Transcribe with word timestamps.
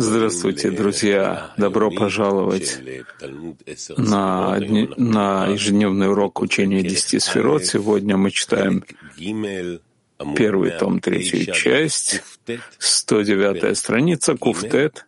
Здравствуйте, 0.00 0.72
друзья! 0.72 1.52
Добро 1.56 1.92
пожаловать 1.92 2.80
на, 3.96 4.58
на 4.96 5.46
ежедневный 5.46 6.10
урок 6.10 6.42
учения 6.42 6.82
десяти 6.82 7.20
сферот. 7.20 7.64
Сегодня 7.64 8.16
мы 8.16 8.32
читаем 8.32 8.82
первый 10.36 10.72
том, 10.72 10.98
третью 10.98 11.54
часть, 11.54 12.20
109 12.78 13.78
страница, 13.78 14.36
Куфтет, 14.36 15.06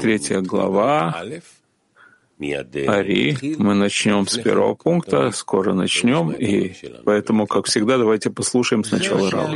третья 0.00 0.40
глава, 0.40 1.22
Ари. 2.40 3.56
Мы 3.58 3.74
начнем 3.74 4.26
с 4.26 4.38
первого 4.38 4.74
пункта, 4.74 5.30
скоро 5.32 5.74
начнем, 5.74 6.30
и 6.30 6.72
поэтому, 7.04 7.46
как 7.46 7.66
всегда, 7.66 7.98
давайте 7.98 8.30
послушаем 8.30 8.84
сначала 8.84 9.30
Рау. 9.30 9.48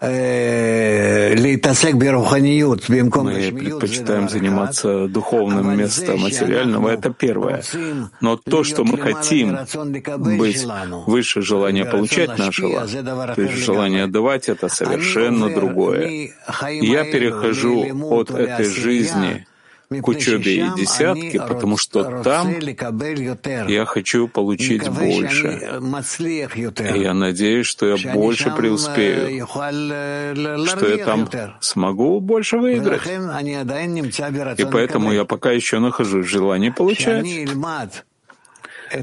Э, 0.00 1.34
мы 1.34 1.58
предпочитаем 3.58 4.28
заниматься 4.30 5.08
духовным 5.08 5.74
вместо 5.74 6.16
материального, 6.16 6.88
это 6.88 7.10
первое. 7.10 7.62
Но 8.20 8.36
то, 8.36 8.64
что 8.64 8.84
мы 8.84 8.96
хотим 8.96 9.58
быть 10.18 10.66
выше 11.06 11.42
желания 11.42 11.84
получать 11.84 12.38
нашего, 12.38 12.86
то 12.86 13.42
есть 13.42 13.56
желание 13.56 14.04
отдавать, 14.04 14.48
это 14.48 14.68
совершенно 14.68 15.50
другое. 15.50 16.30
Я 16.70 17.04
перехожу 17.04 17.86
от 18.10 18.30
этой 18.30 18.64
жизни 18.64 19.46
к 19.90 20.06
учебе 20.06 20.54
и 20.54 20.64
десятки, 20.76 21.38
потому 21.38 21.76
что 21.76 22.22
там 22.22 22.54
я 23.68 23.84
хочу 23.84 24.28
получить 24.28 24.88
больше. 24.88 25.80
И 26.94 26.98
я 27.00 27.12
надеюсь, 27.12 27.66
что 27.66 27.86
я 27.86 28.14
больше 28.14 28.50
преуспею, 28.52 29.46
что 29.48 30.86
я 30.88 31.04
там 31.04 31.28
смогу 31.60 32.20
больше 32.20 32.58
выиграть. 32.58 33.02
И 34.58 34.64
поэтому 34.64 35.12
я 35.12 35.24
пока 35.24 35.50
еще 35.50 35.80
нахожусь 35.80 36.26
в 36.26 36.28
желании 36.28 36.70
получать. 36.70 37.26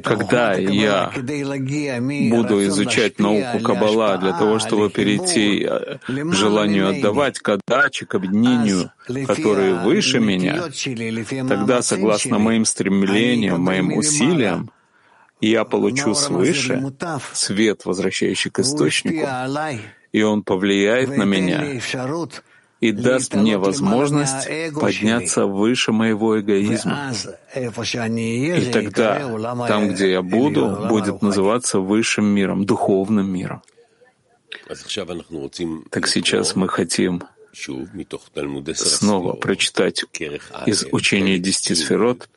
Когда 0.04 0.54
я 0.54 1.12
буду 1.16 2.66
изучать 2.68 3.20
науку 3.20 3.60
Каббала 3.60 4.18
для 4.18 4.34
того, 4.34 4.60
чтобы 4.60 4.90
перейти 4.90 5.64
э, 5.64 5.98
к 6.08 6.34
желанию 6.34 6.90
отдавать, 6.90 7.40
к 7.40 7.50
отдаче, 7.50 8.06
к 8.06 8.16
объединению, 8.16 8.92
которые 9.26 9.76
выше 9.76 10.20
меня, 10.20 10.64
тогда, 11.48 11.82
согласно 11.82 12.38
моим 12.38 12.66
стремлениям, 12.66 13.62
моим 13.62 13.98
усилиям, 13.98 14.72
я 15.40 15.64
получу 15.64 16.16
свыше 16.16 16.94
свет, 17.34 17.86
возвращающий 17.86 18.50
к 18.50 18.60
источнику, 18.60 19.28
и 20.12 20.22
он 20.22 20.44
повлияет 20.44 21.16
на 21.16 21.24
меня, 21.24 21.80
и 22.80 22.92
даст 22.92 23.34
мне 23.34 23.58
возможность 23.58 24.48
подняться 24.74 25.46
выше 25.46 25.92
моего 25.92 26.40
эгоизма. 26.40 27.14
И 27.56 28.72
тогда 28.72 29.20
там, 29.68 29.90
где 29.90 30.12
я 30.12 30.22
буду, 30.22 30.88
будет 30.88 31.22
называться 31.22 31.80
высшим 31.80 32.26
миром, 32.26 32.66
духовным 32.66 33.32
миром. 33.32 33.62
Так 35.90 36.08
сейчас 36.08 36.56
мы 36.56 36.68
хотим 36.68 37.24
снова 38.76 39.34
прочитать 39.34 40.06
из 40.66 40.86
учения 40.92 41.38
десяти 41.40 41.76
сферот 41.76 42.30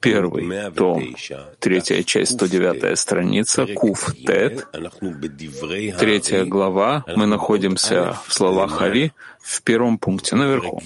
Первый 0.00 0.70
том, 0.70 1.16
третья 1.58 2.02
часть, 2.04 2.34
109 2.34 2.96
страница, 2.98 3.66
Куф 3.66 4.14
Тет, 4.14 4.66
третья 5.98 6.44
глава. 6.44 7.04
Мы 7.16 7.26
находимся 7.26 8.16
в 8.26 8.32
словах 8.32 8.80
Ари 8.80 9.12
в 9.40 9.62
первом 9.62 9.98
пункте 9.98 10.36
наверху. 10.36 10.80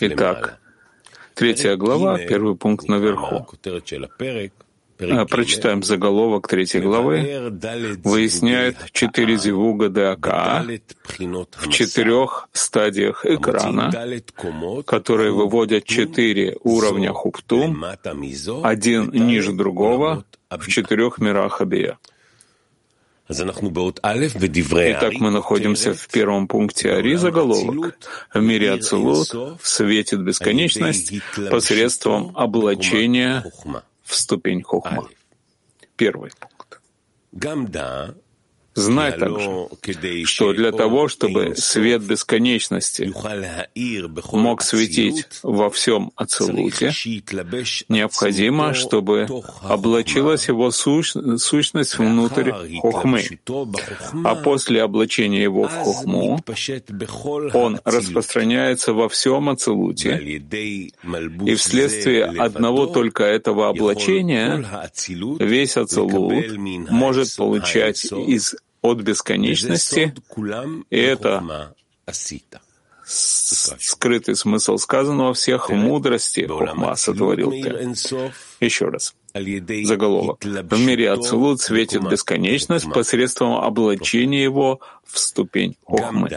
Итак, 0.00 0.58
третья 1.34 1.76
глава, 1.76 2.18
первый 2.18 2.54
пункт 2.54 2.88
наверху. 2.88 3.46
А, 5.00 5.26
прочитаем 5.26 5.82
заголовок 5.82 6.48
третьей 6.48 6.80
главы. 6.80 7.52
Выясняет 8.02 8.76
четыре 8.92 9.36
зивуга 9.36 9.88
ДАКА 9.88 10.66
в 11.56 11.70
четырех 11.70 12.48
стадиях 12.52 13.24
экрана, 13.24 13.92
которые 14.86 15.32
выводят 15.32 15.84
четыре 15.84 16.56
уровня 16.64 17.12
хупту, 17.12 17.74
один 18.62 19.10
ниже 19.10 19.52
другого, 19.52 20.24
в 20.50 20.66
четырех 20.66 21.18
мирах 21.18 21.60
Абия. 21.60 21.98
Итак, 24.96 25.12
мы 25.20 25.30
находимся 25.30 25.92
в 25.92 26.08
первом 26.08 26.48
пункте 26.48 26.92
Ари 26.92 27.14
заголовок. 27.16 27.98
В 28.32 28.40
мире 28.40 28.72
Ацелут 28.72 29.28
светит 29.62 30.22
бесконечность 30.22 31.12
посредством 31.50 32.32
облачения 32.34 33.44
в 34.08 34.14
ступень 34.14 34.62
хохма. 34.62 35.06
Первый 35.96 36.30
пункт. 36.40 36.80
Знай 38.78 39.12
также, 39.12 39.68
что 40.24 40.52
для 40.52 40.70
того, 40.70 41.08
чтобы 41.08 41.56
свет 41.56 42.02
бесконечности 42.02 43.12
мог 44.32 44.62
светить 44.62 45.26
во 45.42 45.68
всем 45.68 46.12
Ацелуте, 46.14 46.92
необходимо, 47.88 48.74
чтобы 48.74 49.26
облачилась 49.62 50.46
его 50.46 50.70
сущность 50.70 51.98
внутрь 51.98 52.52
Хохмы. 52.80 53.24
А 54.24 54.36
после 54.36 54.82
облачения 54.82 55.42
его 55.42 55.64
в 55.64 55.72
Хохму 55.72 56.40
он 57.54 57.80
распространяется 57.84 58.92
во 58.92 59.08
всем 59.08 59.48
Ацелуте, 59.48 60.16
и 60.18 61.54
вследствие 61.56 62.26
одного 62.26 62.86
только 62.86 63.24
этого 63.24 63.70
облачения 63.70 64.64
весь 65.40 65.76
Ацелут 65.76 66.56
может 66.90 67.34
получать 67.34 68.04
из 68.12 68.54
от 68.82 68.98
бесконечности, 69.00 70.14
и 70.90 70.96
это 70.96 71.74
скрытый 73.04 74.36
смысл 74.36 74.76
сказанного 74.76 75.32
всех 75.34 75.70
мудрости 75.70 76.46
Хохма 76.46 76.94
сотворил 76.94 77.50
ты. 77.50 77.94
Еще 78.60 78.88
раз. 78.88 79.14
Заголовок. 79.34 80.44
В 80.44 80.80
мире 80.80 81.10
Ацелут 81.12 81.60
светит 81.60 82.02
бесконечность 82.08 82.90
посредством 82.92 83.54
облачения 83.56 84.42
его 84.42 84.80
в 85.04 85.18
ступень 85.18 85.76
Хохмы. 85.86 86.28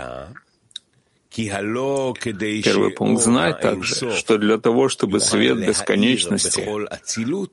Первый 1.34 2.92
пункт. 2.92 3.24
Знать 3.24 3.62
также, 3.62 4.12
что 4.12 4.38
для 4.38 4.58
того, 4.58 4.90
чтобы 4.90 5.22
свет 5.22 5.66
бесконечности 5.66 6.68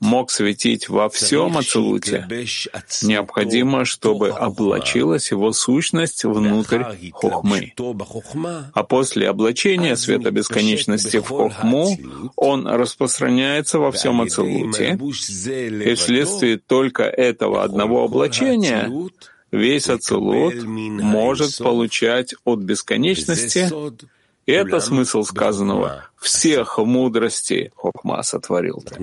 мог 0.01 0.31
светить 0.33 0.89
во 0.89 1.09
всем 1.09 1.57
Ацелуте, 1.57 2.27
необходимо, 3.03 3.85
чтобы 3.85 4.31
облачилась 4.31 5.31
его 5.31 5.53
сущность 5.53 6.25
внутрь 6.25 6.83
Хохмы. 7.13 7.73
А 8.75 8.83
после 8.83 9.29
облачения 9.29 9.97
света 9.97 10.33
бесконечности 10.33 11.19
в 11.19 11.29
Хохму 11.29 11.97
он 12.35 12.67
распространяется 12.67 13.79
во 13.79 13.93
всем 13.93 14.21
Ацелуте, 14.21 14.99
и 14.99 15.95
вследствие 15.95 16.59
только 16.59 17.05
этого 17.05 17.63
одного 17.63 18.05
облачения 18.05 18.91
весь 19.51 19.89
Ацелут 19.89 20.55
может 20.65 21.59
получать 21.59 22.35
от 22.45 22.61
бесконечности, 22.61 23.71
и 24.47 24.53
это 24.53 24.81
смысл 24.81 25.23
сказанного. 25.25 26.07
Всех 26.17 26.79
мудрости 26.79 27.71
Хохма 27.77 28.23
сотворил 28.23 28.83
ты. 28.83 28.97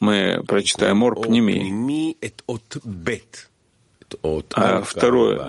Мы 0.00 0.42
прочитаем 0.46 1.02
Ор 1.02 1.20
Пними. 1.20 2.14
А 4.54 4.82
второй, 4.82 5.40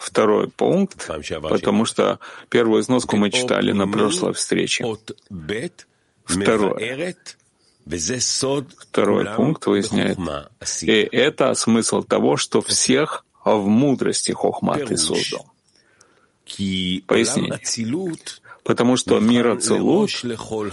второй 0.00 0.48
пункт, 0.48 1.08
потому 1.50 1.84
что 1.84 2.18
первую 2.48 2.82
износку 2.82 3.16
мы 3.16 3.30
читали 3.30 3.72
на 3.72 3.86
прошлой 3.86 4.32
встрече. 4.32 4.84
Второе. 6.24 7.14
Второй 8.78 9.24
пункт 9.36 9.66
выясняет. 9.66 10.18
И 10.82 11.16
это 11.16 11.54
смысл 11.54 12.02
того, 12.02 12.36
что 12.36 12.60
всех 12.60 13.24
в 13.44 13.66
мудрости 13.66 14.32
Хохма 14.32 14.76
ты 14.76 14.96
создал. 14.96 15.46
Пояснение. 17.06 17.50
Потому 18.68 18.98
что 18.98 19.18
мир 19.18 19.48
Ацелут 19.48 20.10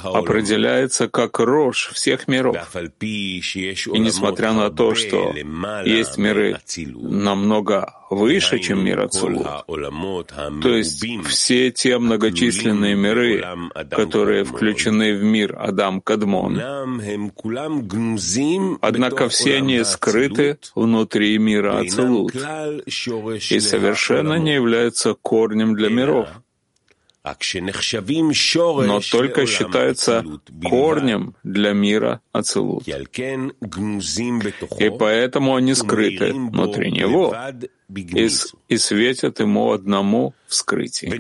определяется 0.03 1.07
как 1.07 1.39
рожь 1.39 1.92
всех 1.94 2.27
миров. 2.27 2.57
И 3.01 4.00
несмотря 4.00 4.51
на 4.51 4.69
то, 4.69 4.94
что 4.95 5.33
есть 5.86 6.18
миры 6.18 6.59
намного 6.94 7.94
выше, 8.09 8.59
чем 8.59 8.83
мир 8.83 9.00
Ацелут, 9.00 9.47
то 10.62 10.75
есть 10.75 11.06
все 11.25 11.71
те 11.71 11.97
многочисленные 11.97 12.95
миры, 12.95 13.42
которые 13.89 14.44
включены 14.44 15.15
в 15.15 15.24
мир 15.24 15.56
Адам 15.57 16.01
Кадмон, 16.01 16.62
однако 18.81 19.30
все 19.30 19.56
они 19.56 19.83
скрыты 19.86 20.59
внутри 20.75 21.38
мира 21.38 21.80
Ацелут 21.80 22.36
и 22.36 23.59
совершенно 23.62 24.33
не 24.33 24.53
являются 24.56 25.13
корнем 25.13 25.75
для 25.75 25.88
миров 25.88 26.27
но 28.86 29.00
только 29.00 29.48
считается 29.48 30.24
корнем 30.63 31.36
для 31.44 31.74
мира 31.74 32.22
Ацелут. 32.31 32.88
И 32.88 32.92
поэтому 34.89 35.56
они 35.56 35.74
скрыты 35.74 36.33
внутри 36.33 36.92
него 36.92 37.36
и, 37.88 38.78
светят 38.78 39.40
ему 39.40 39.72
одному 39.72 40.34
вскрытии. 40.48 41.08
И 41.08 41.18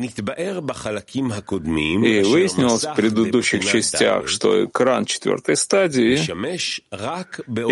выяснилось 2.23 2.83
в 2.83 2.95
предыдущих 2.95 3.65
частях, 3.65 4.27
что 4.27 4.65
экран 4.65 5.05
четвертой 5.05 5.55
стадии 5.55 6.17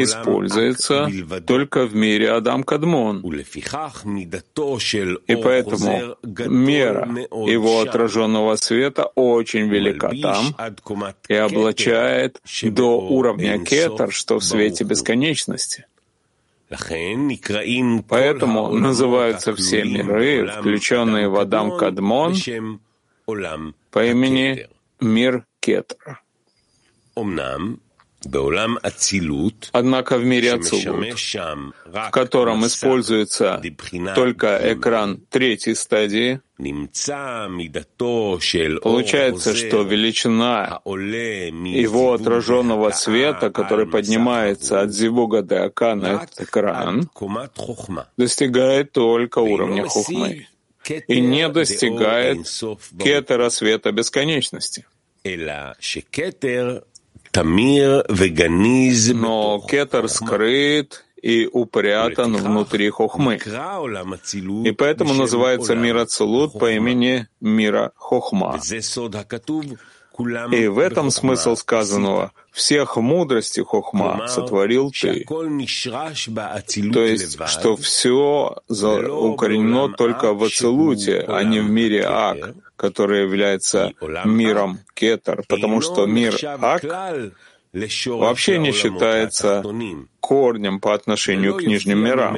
используется 0.03 1.09
только 1.45 1.85
в 1.85 1.95
мире 1.95 2.31
Адам 2.31 2.63
Кадмон. 2.63 3.21
И 5.27 5.35
поэтому 5.35 6.17
мера 6.23 7.09
его 7.31 7.81
отраженного 7.81 8.55
света 8.55 9.05
очень 9.15 9.69
велика 9.69 10.11
там 10.21 10.55
и 11.27 11.35
облачает 11.35 12.41
до 12.63 12.99
уровня 12.99 13.63
кетер, 13.63 14.11
что 14.11 14.39
в 14.39 14.43
свете 14.43 14.83
бесконечности. 14.83 15.85
Поэтому 18.07 18.71
называются 18.71 19.53
все 19.55 19.83
миры, 19.83 20.47
включенные 20.59 21.27
в 21.29 21.37
Адам 21.37 21.77
Кадмон, 21.77 22.35
по 23.91 24.05
имени 24.05 24.67
мир 24.99 25.45
Кетра. 25.59 26.19
Однако 29.73 30.17
в 30.17 30.25
мире 30.25 30.53
Ацилут, 30.53 31.15
в 31.85 32.09
котором 32.11 32.65
используется 32.65 33.61
только 34.15 34.59
экран 34.73 35.19
третьей 35.29 35.75
стадии, 35.75 36.39
получается, 38.81 39.53
что 39.55 39.81
величина 39.83 40.79
его 40.85 42.13
отраженного 42.13 42.91
света, 42.91 43.49
который 43.51 43.85
поднимается 43.87 44.81
от 44.81 44.91
Зивуга 44.91 45.41
до 45.41 45.65
Ака 45.65 45.95
на 45.95 46.23
этот 46.23 46.41
экран, 46.41 47.09
достигает 48.17 48.91
только 48.93 49.39
уровня 49.39 49.85
Хухмы 49.87 50.47
и 51.07 51.19
не 51.21 51.49
достигает 51.49 52.47
кетера 52.99 53.49
света 53.49 53.91
бесконечности. 53.91 54.85
Но 59.13 59.59
кетер 59.67 60.07
скрыт 60.07 61.03
и 61.21 61.49
упрятан 61.51 62.35
внутри 62.35 62.89
хохмы. 62.89 63.39
И 64.65 64.71
поэтому 64.71 65.13
называется 65.13 65.75
мир 65.75 65.97
Ацелут 65.97 66.59
по 66.59 66.71
имени 66.71 67.27
мира 67.39 67.93
Хохма. 67.95 68.59
И 70.51 70.67
в 70.67 70.79
этом 70.79 71.09
смысл 71.09 71.55
сказанного 71.55 72.33
«всех 72.53 72.97
мудрости 72.97 73.61
Хохма 73.61 74.27
сотворил 74.27 74.91
ты». 74.91 75.25
То 76.93 77.03
есть, 77.05 77.47
что 77.47 77.75
все 77.75 78.57
укоренено 78.69 79.89
только 79.93 80.33
в 80.33 80.43
Ацелуте, 80.43 81.25
а 81.27 81.43
не 81.43 81.59
в 81.59 81.69
мире 81.69 82.05
Ак, 82.07 82.55
который 82.75 83.23
является 83.23 83.91
миром 84.25 84.79
Кетар, 84.93 85.43
потому 85.47 85.81
что 85.81 86.05
мир 86.05 86.35
Ак 86.61 86.83
вообще 88.05 88.59
не 88.59 88.71
считается 88.71 89.63
корнем 90.19 90.79
по 90.79 90.93
отношению 90.93 91.55
к 91.55 91.63
нижним 91.63 91.99
мирам. 91.99 92.37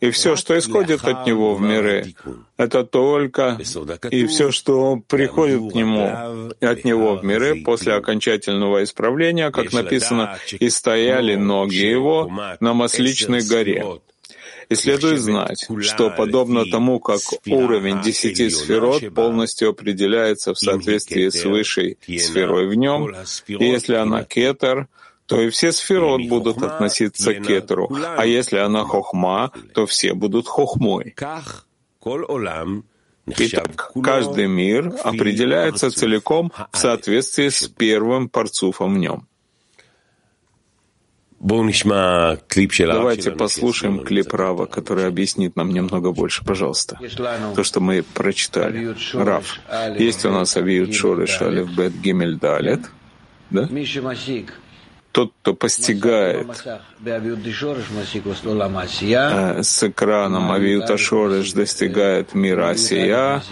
И 0.00 0.10
все, 0.10 0.36
что 0.36 0.58
исходит 0.58 1.04
от 1.04 1.26
него 1.26 1.54
в 1.54 1.62
миры, 1.62 2.14
это 2.56 2.84
только 2.84 3.58
и 4.10 4.26
все, 4.26 4.50
что 4.50 4.96
приходит 5.08 5.72
к 5.72 5.74
нему 5.74 6.50
от 6.60 6.84
него 6.84 7.16
в 7.16 7.24
миры 7.24 7.62
после 7.62 7.94
окончательного 7.94 8.84
исправления, 8.84 9.50
как 9.50 9.72
написано, 9.72 10.38
«И 10.50 10.68
стояли 10.68 11.34
ноги 11.34 11.76
его 11.76 12.30
на 12.60 12.74
Масличной 12.74 13.42
горе». 13.42 14.00
И 14.68 14.74
следует 14.74 15.20
знать, 15.20 15.68
что 15.82 16.10
подобно 16.10 16.64
тому, 16.66 16.98
как 16.98 17.20
уровень 17.46 18.02
десяти 18.02 18.50
сферот 18.50 19.14
полностью 19.14 19.70
определяется 19.70 20.54
в 20.54 20.58
соответствии 20.58 21.28
с 21.28 21.44
высшей 21.44 21.98
сферой 22.18 22.66
в 22.66 22.74
нем, 22.74 23.14
если 23.46 23.94
она 23.94 24.24
кетер, 24.24 24.88
то 25.26 25.40
и 25.40 25.50
все 25.50 25.72
сферот 25.72 26.22
будут 26.28 26.62
относиться 26.62 27.34
к 27.34 27.42
кетеру, 27.42 27.90
а 28.16 28.24
если 28.24 28.58
она 28.58 28.84
хохма, 28.84 29.52
то 29.74 29.86
все 29.86 30.14
будут 30.14 30.46
хохмой. 30.46 31.14
Итак, 33.26 33.90
каждый 34.02 34.46
мир 34.46 34.94
определяется 35.02 35.90
целиком 35.90 36.52
в 36.70 36.76
соответствии 36.76 37.48
с 37.48 37.66
первым 37.66 38.28
парцуфом 38.28 38.94
в 38.94 38.98
нем. 38.98 39.26
Давайте 41.40 43.30
послушаем 43.32 44.04
клип 44.04 44.32
Рава, 44.32 44.66
который 44.66 45.06
объяснит 45.06 45.54
нам 45.56 45.70
немного 45.70 46.12
больше, 46.12 46.44
пожалуйста. 46.44 46.98
То, 47.54 47.62
что 47.62 47.80
мы 47.80 48.02
прочитали. 48.02 48.96
Рав. 49.12 49.58
Есть 49.98 50.24
у 50.24 50.30
нас 50.30 50.56
Авиют 50.56 50.94
Шориш 50.94 51.42
Алиф 51.42 51.76
Бет 51.76 51.92
Гимель 52.00 52.36
Далет. 52.36 52.80
Да? 53.50 53.68
Тот, 55.16 55.32
кто 55.40 55.54
постигает 55.54 56.46
э, 56.66 56.78
с 59.62 59.82
экраном 59.82 60.52
Авиюта 60.52 60.98
Шориш 60.98 61.54
достигает 61.54 62.34
мира 62.34 62.68
Асия, 62.68 63.42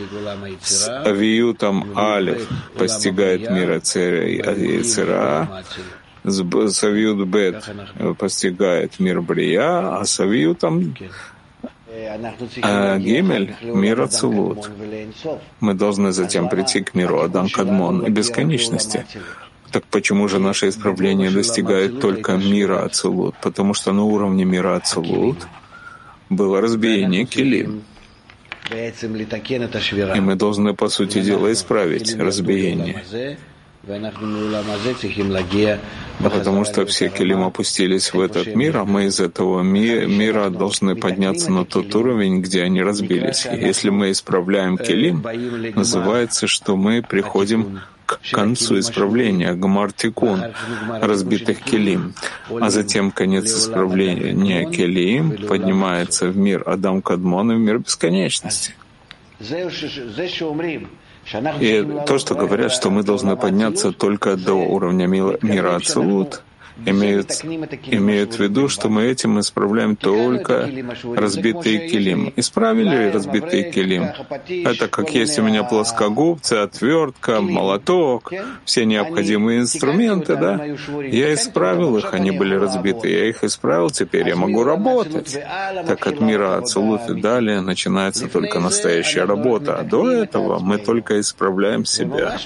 с 0.60 1.06
Авиютом 1.06 1.96
Алиф 1.96 2.46
постигает 2.76 3.50
мира 3.50 3.80
Цера, 3.80 5.64
Савиют 6.22 7.26
Бет 7.26 7.64
постигает 8.18 9.00
мир 9.00 9.22
Брия, 9.22 10.00
а 10.00 10.04
Савиютом 10.04 10.94
а 12.60 12.98
Гемель— 12.98 13.56
мир 13.62 14.02
Ацелут. 14.02 14.70
Мы 15.60 15.72
должны 15.72 16.12
затем 16.12 16.50
прийти 16.50 16.82
к 16.82 16.94
миру 16.94 17.20
Адам 17.20 17.48
Кадмон 17.48 18.04
и 18.04 18.10
бесконечности. 18.10 19.06
Так 19.74 19.82
почему 19.90 20.28
же 20.28 20.38
наше 20.38 20.68
исправление 20.68 21.30
достигает 21.30 21.98
только 21.98 22.36
мира 22.36 22.84
Ацелут? 22.84 23.34
Потому 23.42 23.74
что 23.74 23.92
на 23.92 24.04
уровне 24.04 24.44
мира 24.44 24.76
Ацелут 24.76 25.48
было 26.30 26.60
разбиение 26.60 27.24
Килим. 27.24 27.82
И 28.70 30.20
мы 30.20 30.36
должны, 30.36 30.74
по 30.74 30.88
сути 30.88 31.20
дела, 31.20 31.52
исправить 31.52 32.16
разбиение. 32.16 33.36
Потому 36.22 36.64
что 36.64 36.86
все 36.86 37.08
келим 37.08 37.42
опустились 37.42 38.14
в 38.14 38.20
этот 38.20 38.54
мир, 38.54 38.76
а 38.76 38.84
мы 38.84 39.06
из 39.06 39.18
этого 39.18 39.62
ми- 39.62 40.06
мира 40.06 40.50
должны 40.50 40.94
подняться 40.94 41.50
на 41.50 41.64
тот 41.64 41.92
уровень, 41.96 42.40
где 42.40 42.62
они 42.62 42.80
разбились. 42.80 43.44
И 43.44 43.56
если 43.56 43.90
мы 43.90 44.12
исправляем 44.12 44.78
келим, 44.78 45.24
называется, 45.74 46.46
что 46.46 46.76
мы 46.76 47.02
приходим 47.02 47.80
к 48.06 48.20
концу 48.30 48.78
исправления, 48.78 49.54
гмартикун, 49.54 50.42
разбитых 51.00 51.60
келим, 51.62 52.14
а 52.60 52.70
затем 52.70 53.10
конец 53.10 53.46
исправления 53.46 54.70
келим 54.70 55.46
поднимается 55.46 56.26
в 56.28 56.36
мир 56.36 56.62
Адам 56.66 57.02
Кадмон 57.02 57.52
и 57.52 57.54
в 57.56 57.58
мир 57.58 57.78
бесконечности. 57.78 58.74
И 61.60 61.88
то, 62.06 62.18
что 62.18 62.34
говорят, 62.34 62.72
что 62.72 62.90
мы 62.90 63.02
должны 63.02 63.36
подняться 63.36 63.92
только 63.92 64.36
до 64.36 64.54
уровня 64.54 65.06
мира 65.06 65.76
Ацелут, 65.76 66.42
имеют, 66.84 67.30
имеют 67.86 68.34
в 68.34 68.40
виду, 68.40 68.68
что 68.68 68.88
мы 68.88 69.04
этим 69.04 69.40
исправляем 69.40 69.96
только 69.96 70.68
разбитые 71.16 71.88
килим. 71.88 72.32
Исправили 72.36 73.10
разбитые 73.10 73.70
килим. 73.70 74.08
Это 74.48 74.88
как 74.88 75.10
есть 75.10 75.38
у 75.38 75.42
меня 75.42 75.64
плоскогубцы, 75.64 76.54
отвертка, 76.54 77.40
молоток, 77.40 78.32
все 78.64 78.84
необходимые 78.84 79.60
инструменты, 79.60 80.36
да? 80.36 80.64
Я 81.02 81.34
исправил 81.34 81.96
их, 81.96 82.12
они 82.12 82.30
были 82.30 82.54
разбиты. 82.54 83.08
Я 83.08 83.28
их 83.28 83.44
исправил, 83.44 83.90
теперь 83.90 84.28
я 84.28 84.36
могу 84.36 84.64
работать. 84.64 85.38
Так 85.86 86.06
от 86.06 86.20
мира 86.20 86.58
Ацелут 86.58 87.08
и 87.08 87.20
далее 87.20 87.60
начинается 87.60 88.28
только 88.28 88.60
настоящая 88.60 89.24
работа. 89.24 89.78
А 89.78 89.82
до 89.82 90.10
этого 90.10 90.58
мы 90.58 90.78
только 90.78 91.20
исправляем 91.20 91.84
себя. 91.84 92.38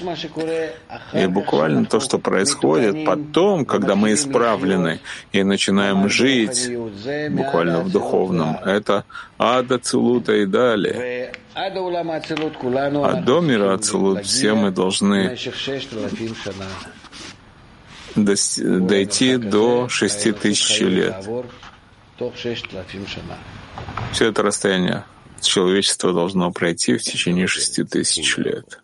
И 1.13 1.25
буквально 1.27 1.85
то, 1.85 1.99
что 1.99 2.19
происходит 2.19 3.05
потом, 3.05 3.65
когда 3.65 3.95
мы 3.95 4.13
исправлены 4.19 4.99
и 5.31 5.43
начинаем 5.43 6.09
жить 6.09 6.69
буквально 7.31 7.81
в 7.81 7.91
духовном. 7.91 8.57
Это 8.65 9.05
ада 9.37 9.79
Цулута 9.79 10.33
и 10.33 10.45
далее. 10.45 11.33
А 11.53 11.69
до 13.21 13.41
мира 13.41 13.73
Ацелут 13.73 14.25
все 14.25 14.53
мы 14.53 14.71
должны 14.71 15.37
дойти 18.15 19.37
до 19.37 19.87
шести 19.89 20.31
тысяч 20.31 20.79
лет. 20.81 21.15
Все 24.11 24.25
это 24.25 24.43
расстояние 24.43 25.05
человечество 25.41 26.13
должно 26.13 26.51
пройти 26.51 26.97
в 26.97 27.03
течение 27.03 27.47
шести 27.47 27.83
тысяч 27.83 28.37
лет. 28.37 28.81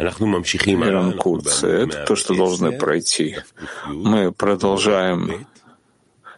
Иранкутс— 0.00 1.62
это 1.64 2.04
то, 2.06 2.16
что 2.16 2.34
должны 2.34 2.72
пройти. 2.78 3.36
Мы 3.86 4.32
продолжаем 4.32 5.46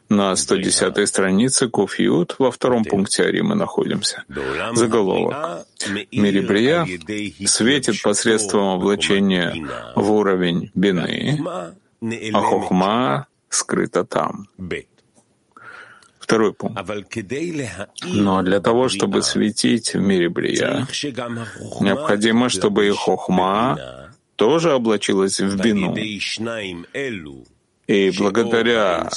на 0.09 0.37
110 0.37 1.09
странице 1.09 1.69
Куфьют, 1.69 2.37
во 2.39 2.51
втором 2.51 2.85
пункте 2.85 3.25
Ари 3.25 3.41
мы 3.41 3.55
находимся. 3.55 4.25
Заголовок. 4.75 5.67
Мирибрия 6.13 6.87
светит 7.47 8.03
посредством 8.03 8.75
облачения 8.75 9.55
в 9.97 10.13
уровень 10.13 10.71
бины, 10.75 11.41
а 12.33 12.41
хохма 12.41 13.27
скрыта 13.49 14.05
там. 14.05 14.49
Второй 16.23 16.53
пункт. 16.55 16.79
Но 18.05 18.43
для 18.43 18.61
того, 18.61 18.89
чтобы 18.89 19.23
светить 19.23 19.95
в 19.95 20.01
мире 20.01 20.29
Брия, 20.29 20.87
необходимо, 21.81 22.49
чтобы 22.49 22.87
и 22.87 22.91
Хохма 22.91 24.13
тоже 24.37 24.73
облачилась 24.73 25.41
в 25.41 25.61
бину. 25.61 25.95
И 27.93 28.11
благодаря 28.19 29.11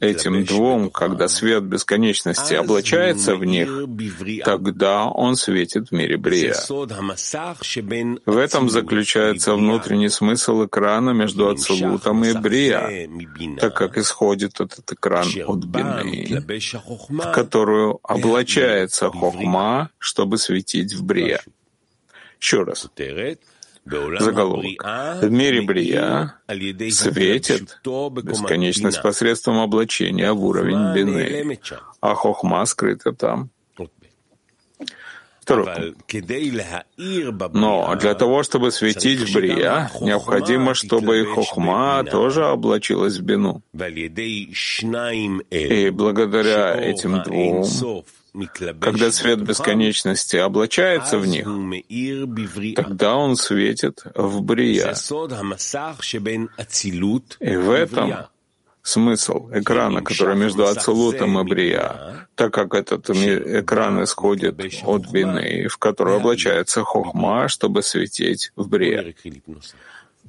этим 0.00 0.44
двум, 0.44 0.90
когда 0.90 1.26
свет 1.26 1.64
бесконечности 1.64 2.54
облачается 2.54 3.34
в 3.34 3.44
них, 3.44 3.68
тогда 4.44 5.06
он 5.06 5.34
светит 5.34 5.88
в 5.88 5.92
мире 5.92 6.16
Брия. 6.16 6.54
В 8.26 8.36
этом 8.36 8.70
заключается 8.70 9.54
внутренний 9.54 10.10
смысл 10.10 10.66
экрана 10.66 11.10
между 11.10 11.48
Ацелутом 11.48 12.24
и 12.24 12.32
Брия, 12.34 13.08
так 13.58 13.74
как 13.74 13.98
исходит 13.98 14.60
этот 14.60 14.92
экран 14.92 15.26
от 15.46 15.64
Бины, 15.64 16.40
в 17.08 17.32
которую 17.32 17.98
облачается 18.04 19.10
Хохма, 19.10 19.90
чтобы 19.98 20.38
светить 20.38 20.94
в 20.94 21.02
Брия. 21.02 21.40
Еще 22.38 22.62
раз. 22.62 22.88
Заголовок. 23.86 24.82
В 25.20 25.30
мире 25.30 25.62
Брия 25.62 26.34
светит 26.90 27.80
бесконечность 27.84 29.02
посредством 29.02 29.58
облачения 29.58 30.32
в 30.32 30.44
уровень 30.44 30.94
бины, 30.94 31.58
а 32.00 32.14
хохма 32.14 32.64
скрыта 32.66 33.12
там. 33.12 33.50
Второй 35.44 35.94
Но 37.52 37.94
для 37.96 38.14
того, 38.14 38.42
чтобы 38.42 38.70
светить 38.72 39.20
в 39.20 39.34
Брия, 39.34 39.90
необходимо, 40.00 40.72
чтобы 40.72 41.20
и 41.20 41.24
Хохма 41.24 42.02
тоже 42.10 42.46
облачилась 42.46 43.18
в 43.18 43.22
бину. 43.22 43.62
И 45.50 45.90
благодаря 45.90 46.74
этим 46.74 47.22
двум 47.22 47.64
когда 48.80 49.12
свет 49.12 49.40
бесконечности 49.42 50.36
облачается 50.36 51.18
в 51.18 51.26
них, 51.26 51.46
тогда 52.74 53.14
он 53.14 53.36
светит 53.36 54.02
в 54.14 54.42
Брия. 54.42 54.94
И 57.40 57.56
в 57.56 57.70
этом 57.70 58.14
смысл 58.82 59.50
экрана, 59.52 60.02
который 60.02 60.36
между 60.36 60.66
Ацелутом 60.66 61.38
и 61.38 61.44
Брия, 61.44 62.26
так 62.34 62.52
как 62.52 62.74
этот 62.74 63.08
экран 63.08 64.02
исходит 64.02 64.60
от 64.84 65.10
Бины, 65.10 65.68
в 65.68 65.78
который 65.78 66.16
облачается 66.16 66.82
Хохма, 66.82 67.48
чтобы 67.48 67.82
светить 67.82 68.52
в 68.56 68.68
Брия. 68.68 69.14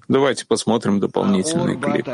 Давайте 0.07 0.45
посмотрим 0.45 0.99
дополнительный 0.99 1.77
клип. 1.79 2.07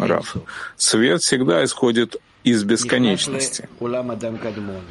Раф. 0.00 0.36
Свет 0.78 1.20
всегда 1.20 1.62
исходит 1.64 2.16
из 2.44 2.62
бесконечности. 2.62 3.68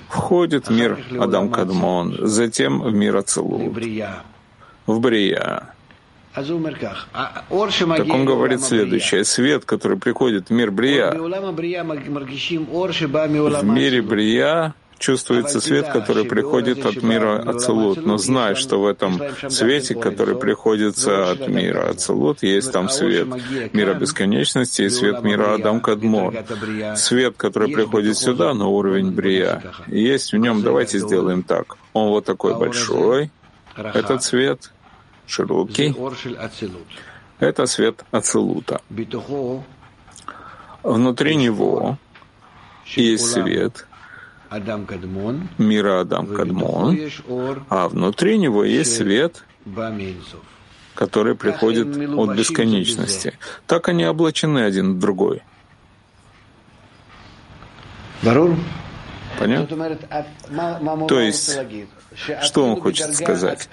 Входит 0.10 0.68
в 0.68 0.72
мир 0.72 1.00
Адам 1.20 1.50
Кадмон, 1.50 2.18
затем 2.28 2.82
в 2.82 2.94
мир 2.94 3.16
Ацелут, 3.18 3.62
в 4.88 5.00
Брия. 5.00 5.74
Так 6.36 6.50
он 8.10 8.26
говорит 8.26 8.62
следующее. 8.62 9.24
Свет, 9.24 9.66
который 9.66 10.00
приходит 10.00 10.50
в 10.50 10.52
мир 10.52 10.72
Брия, 10.72 11.12
в 11.12 11.16
мире 13.64 14.02
Брия 14.02 14.74
чувствуется 15.04 15.60
свет, 15.60 15.90
который 15.90 16.24
приходит 16.24 16.86
от 16.86 17.04
мира 17.04 17.38
Ацелут. 17.46 18.06
Но 18.06 18.18
знай, 18.18 18.56
что 18.56 18.80
в 18.80 18.86
этом 18.88 19.22
свете, 19.50 19.96
который 19.96 20.38
приходится 20.38 21.32
от 21.32 21.48
мира 21.50 21.90
Ацелут, 21.90 22.42
есть 22.42 22.72
там 22.72 22.88
свет 22.88 23.28
мира 23.74 23.94
бесконечности 23.96 24.84
и 24.84 24.90
свет 24.90 25.22
мира 25.22 25.56
Адам 25.56 25.82
Кадмор. 25.82 26.34
Свет, 26.96 27.36
который 27.36 27.68
приходит 27.68 28.18
сюда, 28.18 28.54
на 28.54 28.68
уровень 28.68 29.12
Брия, 29.12 29.62
есть 29.88 30.32
в 30.32 30.38
нем, 30.38 30.62
давайте 30.62 31.00
сделаем 31.00 31.44
так. 31.44 31.76
Он 31.92 32.10
вот 32.10 32.24
такой 32.24 32.58
большой, 32.58 33.30
этот 33.76 34.24
свет 34.24 34.72
широкий, 35.28 35.94
это 37.40 37.66
свет 37.66 38.06
Ацелута. 38.12 38.80
Внутри 40.84 41.36
него 41.36 41.98
есть 42.86 43.32
свет, 43.32 43.86
мира 45.58 46.02
Адам 46.02 46.28
Кадмон, 46.28 47.00
а 47.70 47.88
внутри 47.88 48.38
него 48.38 48.64
есть 48.64 48.96
свет, 48.96 49.44
который 50.96 51.36
приходит 51.36 51.88
от 52.18 52.36
бесконечности. 52.36 53.38
Так 53.68 53.90
они 53.90 54.06
облачены 54.06 54.60
один 54.60 54.96
в 54.96 55.00
другой. 55.00 55.42
Понятно? 59.40 59.98
То 61.08 61.20
есть, 61.20 61.60
что 62.44 62.66
он 62.66 62.80
хочет 62.80 63.16
сказать? 63.16 63.68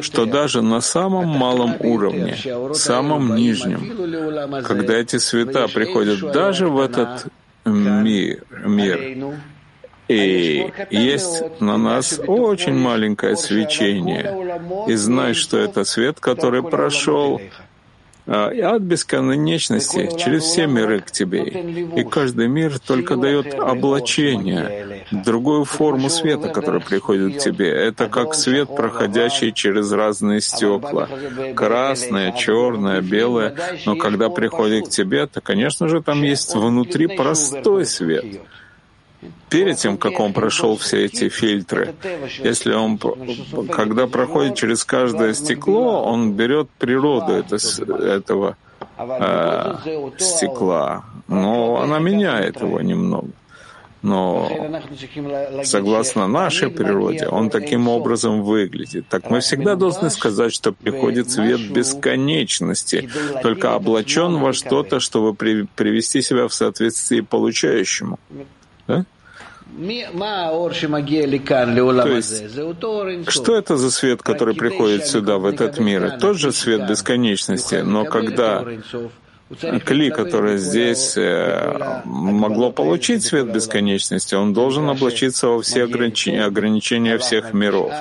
Что 0.00 0.26
даже 0.26 0.62
на 0.62 0.80
самом 0.80 1.28
малом 1.28 1.76
уровне, 1.80 2.36
самом 2.74 3.34
нижнем, 3.34 4.62
когда 4.64 4.94
эти 4.94 5.18
света 5.18 5.68
приходят 5.68 6.20
даже 6.32 6.68
в 6.68 6.80
этот 6.80 7.26
мир, 7.64 8.44
мир 8.64 9.34
и 10.08 10.72
есть 10.90 11.60
на 11.60 11.76
нас 11.76 12.20
очень 12.26 12.74
маленькое 12.74 13.36
свечение. 13.36 14.60
И 14.86 14.94
знай, 14.94 15.34
что 15.34 15.58
это 15.58 15.84
свет, 15.84 16.20
который 16.20 16.62
прошел 16.62 17.40
а, 18.28 18.50
от 18.74 18.82
бесконечности 18.82 20.10
через 20.16 20.44
все 20.44 20.66
миры 20.66 21.00
к 21.00 21.10
тебе. 21.10 21.42
И 21.96 22.04
каждый 22.04 22.48
мир 22.48 22.78
только 22.78 23.16
дает 23.16 23.54
облачение, 23.54 25.04
другую 25.10 25.64
форму 25.64 26.08
света, 26.08 26.48
который 26.48 26.80
приходит 26.80 27.36
к 27.36 27.38
тебе. 27.38 27.68
Это 27.68 28.08
как 28.08 28.34
свет, 28.34 28.74
проходящий 28.74 29.52
через 29.52 29.92
разные 29.92 30.40
стекла. 30.40 31.08
Красное, 31.54 32.32
черное, 32.32 33.00
белое. 33.00 33.54
Но 33.86 33.96
когда 33.96 34.28
приходит 34.28 34.86
к 34.86 34.90
тебе, 34.90 35.26
то, 35.26 35.40
конечно 35.40 35.88
же, 35.88 36.02
там 36.02 36.22
есть 36.22 36.54
внутри 36.54 37.06
простой 37.06 37.86
свет 37.86 38.24
перед 39.48 39.76
тем, 39.76 39.96
как 39.96 40.20
он 40.20 40.32
прошел 40.32 40.76
все 40.76 41.04
эти 41.04 41.28
фильтры, 41.28 41.94
если 42.38 42.72
он, 42.72 42.98
когда 43.70 44.06
проходит 44.06 44.56
через 44.56 44.84
каждое 44.84 45.34
стекло, 45.34 46.02
он 46.02 46.32
берет 46.32 46.68
природу 46.78 47.32
это, 47.32 47.56
этого 47.56 48.56
э, 48.98 49.74
стекла, 50.18 51.04
но 51.28 51.80
она 51.82 51.98
меняет 51.98 52.60
его 52.60 52.80
немного. 52.80 53.30
но 54.02 54.48
согласно 55.64 56.28
нашей 56.28 56.70
природе 56.70 57.26
он 57.28 57.50
таким 57.50 57.88
образом 57.88 58.42
выглядит. 58.42 59.08
Так 59.08 59.30
мы 59.30 59.40
всегда 59.40 59.74
должны 59.74 60.10
сказать, 60.10 60.54
что 60.54 60.72
приходит 60.72 61.30
свет 61.30 61.60
бесконечности, 61.72 63.08
только 63.42 63.74
облачен 63.74 64.38
во 64.38 64.52
что-то, 64.52 65.00
чтобы 65.00 65.34
привести 65.34 66.22
себя 66.22 66.46
в 66.46 66.54
соответствие 66.54 67.22
получающему. 67.22 68.18
Да? 68.86 69.04
То 72.04 72.16
есть, 72.16 72.44
что 73.28 73.56
это 73.56 73.76
за 73.76 73.90
свет, 73.90 74.22
который 74.22 74.54
приходит 74.54 75.06
сюда, 75.06 75.38
в 75.38 75.44
этот 75.44 75.78
мир? 75.78 76.18
Тот 76.18 76.38
же 76.38 76.52
свет 76.52 76.88
бесконечности, 76.88 77.76
но 77.76 78.04
когда 78.04 78.64
Кли, 79.84 80.10
которое 80.10 80.56
здесь 80.56 81.16
э, 81.16 82.02
могло 82.04 82.72
получить 82.72 83.22
свет 83.22 83.52
бесконечности, 83.52 84.34
он 84.34 84.52
должен 84.52 84.88
облачиться 84.88 85.46
во 85.46 85.62
все 85.62 85.84
ограничения 85.84 87.16
всех 87.18 87.54
миров. 87.54 87.92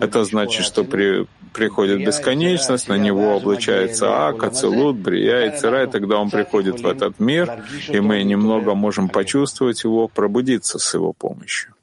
Это 0.00 0.24
значит, 0.24 0.64
что 0.64 0.84
при, 0.84 1.26
приходит 1.52 1.98
бесконечность, 1.98 2.88
на 2.88 2.96
него 2.96 3.36
облачается 3.36 4.26
Ак, 4.26 4.42
Ацелут, 4.42 4.96
Брия 4.96 5.50
и 5.50 5.58
Цира, 5.58 5.84
и 5.84 5.86
тогда 5.86 6.16
он 6.16 6.30
приходит 6.30 6.80
в 6.80 6.86
этот 6.86 7.20
мир, 7.20 7.62
и 7.88 8.00
мы 8.00 8.22
немного 8.22 8.74
можем 8.74 9.10
почувствовать 9.10 9.84
его, 9.84 10.08
пробудиться 10.08 10.78
с 10.78 10.94
его 10.94 11.12
помощью. 11.12 11.74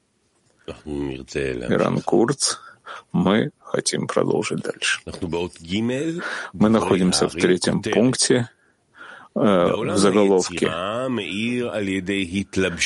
Иран 0.84 2.00
Курц, 2.00 2.56
мы 3.12 3.50
хотим 3.60 4.08
продолжить 4.08 4.58
дальше. 4.58 5.02
Мы 6.52 6.68
находимся 6.68 7.28
в 7.28 7.32
третьем 7.32 7.80
пункте— 7.80 8.48
в 9.34 9.96
заголовке. 9.96 10.68
В 10.68 11.08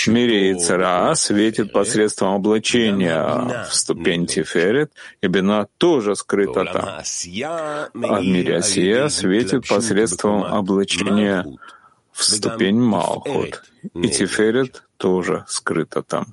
мире 0.09 0.51
светит 1.15 1.73
посредством 1.73 2.35
облачения 2.35 3.67
в 3.69 3.75
ступень 3.75 4.27
Тиферет, 4.27 4.93
и 5.21 5.27
Бина 5.27 5.69
тоже 5.79 6.17
скрыта 6.17 6.65
там. 6.65 6.89
А 6.89 8.21
в 8.21 8.25
мире 8.25 8.57
Асия 8.57 9.09
светит 9.09 9.69
посредством 9.69 10.43
облачения 10.43 11.45
в 12.13 12.25
ступень 12.25 12.81
Малхут, 12.81 13.63
и 13.95 14.09
Тиферет 14.09 14.85
тоже 14.97 15.45
скрыта 15.49 16.03
там. 16.03 16.27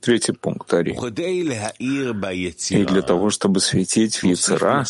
Третий 0.00 0.32
пункт 0.32 0.72
Ари. 0.72 0.96
И 2.70 2.84
для 2.84 3.02
того, 3.02 3.30
чтобы 3.30 3.60
светить 3.60 4.16
в 4.16 4.24
Яцера, 4.24 4.84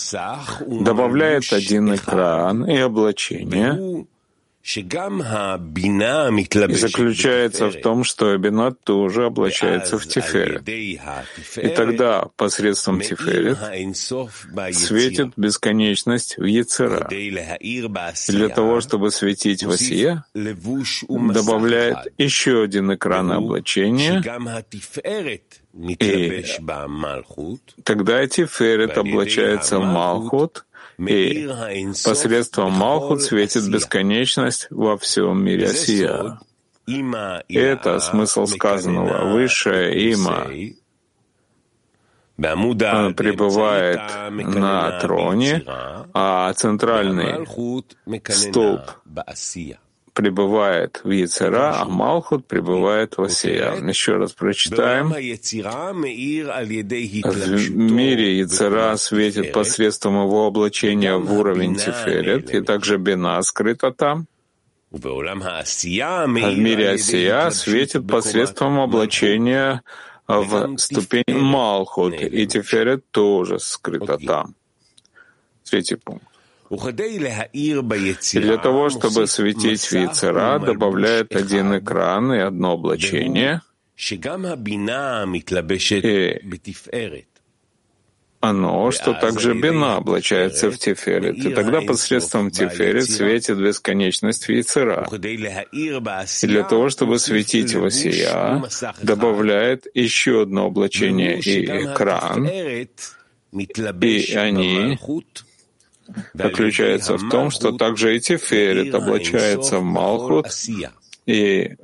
добавляет 0.67 1.53
один 1.53 1.95
экран 1.95 2.65
и 2.65 2.79
облачение, 2.79 4.07
заключается 6.77 7.71
в 7.71 7.81
том, 7.81 8.05
что 8.05 8.37
Бина 8.37 8.73
тоже 8.73 9.27
облачается 9.27 9.99
в 9.99 10.07
Тиферет. 10.07 10.69
И 10.69 11.69
тогда 11.75 12.27
посредством 12.37 13.01
Тиферет 13.01 13.59
светит 14.75 15.33
бесконечность 15.37 16.37
в 16.37 16.45
Яцера. 16.45 17.09
Для 18.29 18.49
того, 18.49 18.81
чтобы 18.81 19.11
светить 19.11 19.65
в 19.65 19.71
Осия, 19.71 20.25
добавляет 20.35 22.13
еще 22.19 22.63
один 22.63 22.95
экран 22.95 23.33
облачения, 23.33 24.23
и 25.73 26.45
тогда 27.85 28.27
Тиферет 28.27 28.99
облачается 28.99 29.79
в 29.79 29.85
Малхут, 29.85 30.65
и 31.09 31.49
посредством 32.05 32.73
Малхут 32.73 33.23
светит 33.23 33.69
бесконечность 33.71 34.67
во 34.71 34.99
всем 34.99 35.43
мире 35.43 35.67
Осия. 35.67 36.41
Это 37.49 38.01
смысл 38.01 38.47
сказанного. 38.47 39.33
Высшее 39.33 40.11
има. 40.11 40.47
Пребывает 42.37 44.01
на 44.31 44.99
троне, 45.01 45.63
а 46.15 46.53
центральный 46.55 47.47
столб 48.29 48.81
пребывает 50.13 51.01
в 51.05 51.11
Яцера, 51.11 51.81
а 51.81 51.85
Малхут 51.85 52.47
пребывает 52.47 53.17
в 53.17 53.23
Осия. 53.23 53.75
Еще 53.75 54.17
раз 54.17 54.33
прочитаем. 54.33 55.09
В 55.09 55.13
мире 57.77 58.39
Яцера 58.39 58.97
светит 58.97 59.53
посредством 59.53 60.23
его 60.23 60.47
облачения 60.47 61.17
в 61.17 61.33
уровень 61.33 61.77
Тиферет, 61.77 62.55
и 62.55 62.61
также 62.61 62.99
Бина 62.99 63.43
скрыта 63.43 63.93
там. 63.93 64.27
А 64.93 64.97
в 64.97 66.59
мире 66.59 66.91
Осия 66.91 67.51
светит 67.51 68.07
посредством 68.07 68.81
облачения 68.81 69.83
в 70.27 70.77
ступень 70.79 71.37
Малхут, 71.37 72.15
и 72.15 72.47
Тиферет 72.47 73.05
тоже 73.11 73.59
скрыта 73.59 74.19
там. 74.19 74.55
Третий 75.65 75.97
пункт. 75.97 76.25
И 76.71 78.39
для 78.39 78.57
того, 78.59 78.91
чтобы 78.91 79.27
светить 79.27 79.83
в 79.83 79.93
Яцера, 79.93 80.59
добавляет 80.61 81.35
один 81.35 81.77
экран 81.79 82.33
и 82.33 82.39
одно 82.39 82.73
облачение, 82.75 83.63
и 83.97 84.19
оно, 88.43 88.91
что 88.91 89.13
также 89.13 89.55
Бина 89.55 89.97
облачается 89.97 90.71
в 90.71 90.79
Тиферет, 90.79 91.37
и 91.37 91.53
тогда 91.53 91.83
посредством 91.83 92.51
Тиферет 92.51 93.11
светит 93.11 93.59
бесконечность 93.59 94.49
Яцера. 94.49 95.07
И 95.73 96.47
для 96.47 96.63
того, 96.65 96.89
чтобы 96.89 97.19
светить 97.19 97.75
в 97.75 97.85
Осия, 97.85 98.63
добавляет 99.03 99.87
еще 99.93 100.43
одно 100.43 100.67
облачение 100.67 101.39
и 101.39 101.67
экран, 101.67 102.47
и 102.47 102.89
они 104.37 104.99
заключается 106.35 107.17
в 107.17 107.29
том, 107.29 107.51
что 107.51 107.73
также 107.73 108.17
и 108.17 108.21
Тиферет 108.21 108.95
облачается 108.95 109.79
в 109.79 109.85
Малхут, 109.85 110.47
и 111.27 111.77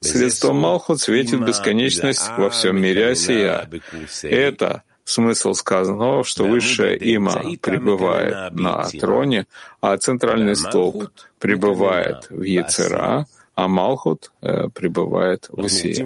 средством 0.00 0.56
Малхут 0.56 1.00
светит 1.00 1.44
бесконечность 1.44 2.28
во 2.36 2.50
всем 2.50 2.80
мире 2.80 3.08
Осия. 3.10 3.68
Это 4.22 4.82
смысл 5.04 5.54
сказанного, 5.54 6.24
что 6.24 6.44
высшее 6.44 6.96
има 6.98 7.42
пребывает 7.60 8.52
на 8.52 8.84
троне, 8.84 9.46
а 9.80 9.96
центральный 9.96 10.56
столб 10.56 11.10
пребывает 11.38 12.28
в 12.28 12.42
Яцера, 12.42 13.26
а 13.56 13.68
Малхут 13.68 14.32
э, 14.42 14.68
пребывает 14.68 15.48
в 15.48 15.66
Исии. 15.66 16.02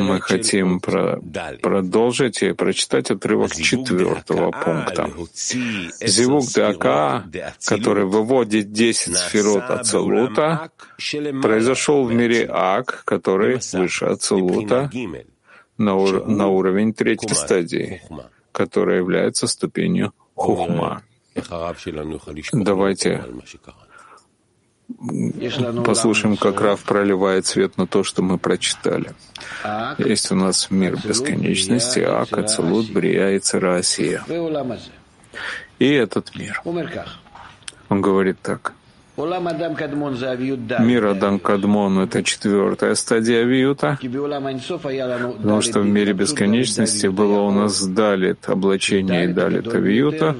Мы 0.00 0.20
хотим 0.20 0.80
про 0.80 1.20
продолжить 1.60 2.42
и 2.42 2.52
прочитать 2.52 3.10
отрывок 3.10 3.54
четвертого 3.54 4.50
пункта. 4.50 5.10
Зивук 6.00 6.46
Дака, 6.54 7.26
который 7.66 8.06
выводит 8.06 8.72
десять 8.72 9.18
сферот 9.18 9.64
Ацелута, 9.64 10.70
произошел 11.42 12.06
в 12.06 12.14
мире 12.14 12.48
Ак, 12.50 13.02
который 13.04 13.60
выше 13.74 14.06
Ацелута, 14.06 14.90
на, 15.76 15.94
ур 15.94 16.26
на 16.26 16.48
уровень 16.48 16.94
третьей 16.94 17.34
стадии, 17.34 18.00
которая 18.50 18.96
является 18.96 19.46
ступенью 19.46 20.14
Хухма. 20.34 21.02
Давайте 22.52 23.24
послушаем, 25.84 26.36
как 26.36 26.60
Раф 26.60 26.82
проливает 26.82 27.46
свет 27.46 27.76
на 27.76 27.86
то, 27.86 28.04
что 28.04 28.22
мы 28.22 28.38
прочитали. 28.38 29.12
Есть 29.98 30.30
у 30.32 30.34
нас 30.34 30.70
мир 30.70 30.96
бесконечности, 31.02 32.00
Ака, 32.00 32.42
Целут, 32.42 32.90
Брия 32.90 33.30
и 33.30 33.38
Царасия. 33.38 34.24
И 35.78 35.90
этот 35.92 36.34
мир. 36.34 36.62
Он 37.88 38.00
говорит 38.00 38.38
так. 38.42 38.74
Мир 39.18 41.06
Адам 41.06 41.40
Кадмон— 41.40 41.98
это 42.04 42.22
четвертая 42.22 42.94
стадия 42.94 43.40
Авиюта, 43.40 43.98
потому 44.00 45.60
что 45.60 45.80
в 45.80 45.86
мире 45.86 46.12
бесконечности 46.12 47.08
было 47.08 47.40
у 47.40 47.50
нас 47.50 47.84
Далит, 47.84 48.48
облачение 48.48 49.24
и 49.24 49.32
Далит 49.32 49.74
Авиюта, 49.74 50.36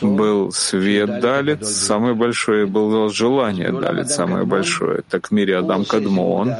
был 0.00 0.52
свет 0.52 1.20
Далит, 1.20 1.66
самый 1.66 2.14
большой, 2.14 2.64
было 2.64 3.10
желание 3.12 3.70
Далит, 3.70 4.08
самое 4.08 4.46
большое. 4.46 5.02
Так 5.10 5.26
в 5.26 5.30
мире 5.30 5.58
Адам 5.58 5.84
Кадмон, 5.84 6.54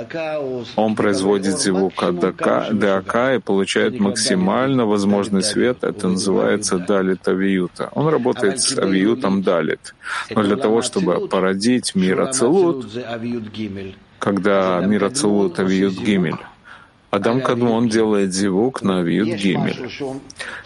он 0.77 0.95
производит 0.95 1.59
звук 1.59 1.95
ДАК 2.13 3.37
и 3.37 3.39
получает 3.39 3.99
максимально 3.99 4.85
возможный 4.85 5.43
свет, 5.43 5.79
это 5.83 6.09
называется 6.09 6.77
Далит 6.79 7.27
Авиюта. 7.27 7.89
Он 7.95 8.09
работает 8.09 8.61
с 8.61 8.77
Авиютом 8.77 9.43
Далит. 9.43 9.95
Но 10.29 10.43
для 10.43 10.57
того, 10.57 10.83
чтобы 10.83 11.27
породить 11.27 11.54
породить 11.55 11.95
мир 11.95 12.21
Ацелут, 12.23 12.87
когда 14.19 14.81
мир 14.81 15.05
Ацелут 15.05 15.59
Авиют 15.59 15.95
Гимель. 15.95 16.39
Адам 17.11 17.43
Кадмон 17.43 17.89
делает 17.89 18.35
зивук 18.35 18.83
на 18.83 18.99
Авиют 18.99 19.41
Гимель. 19.41 19.89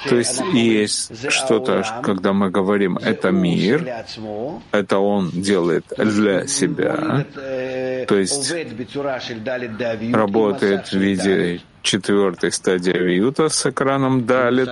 То 0.08 0.16
есть 0.16 0.40
есть 0.54 1.30
что-то, 1.30 1.84
когда 2.02 2.32
мы 2.32 2.50
говорим 2.50 2.96
«это 2.96 3.30
мир», 3.30 3.86
это 4.72 4.98
он 4.98 5.30
делает 5.30 5.84
для 5.98 6.46
себя, 6.46 7.26
То 8.08 8.16
есть 8.16 8.54
работает 10.12 10.86
в 10.86 10.94
виде 10.94 11.60
четвертой 11.82 12.50
стадии 12.50 12.96
авиюта 12.96 13.50
с 13.50 13.66
экраном 13.66 14.24
далит, 14.24 14.70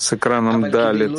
с 0.00 0.14
экраном 0.14 0.70
далит. 0.70 1.10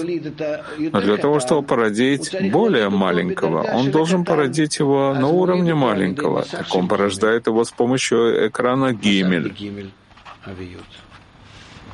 Но 0.91 1.02
для 1.02 1.17
того, 1.17 1.39
чтобы 1.39 1.62
породить 1.67 2.36
более 2.52 2.89
маленького, 2.89 3.62
он 3.62 3.91
должен 3.91 4.26
породить 4.26 4.80
его 4.80 5.13
на 5.13 5.28
уровне 5.28 5.76
маленького. 5.76 6.44
Так 6.44 6.76
он 6.76 6.88
порождает 6.88 7.46
его 7.48 7.63
с 7.63 7.72
помощью 7.72 8.48
экрана 8.48 8.91
гимель. 8.94 9.54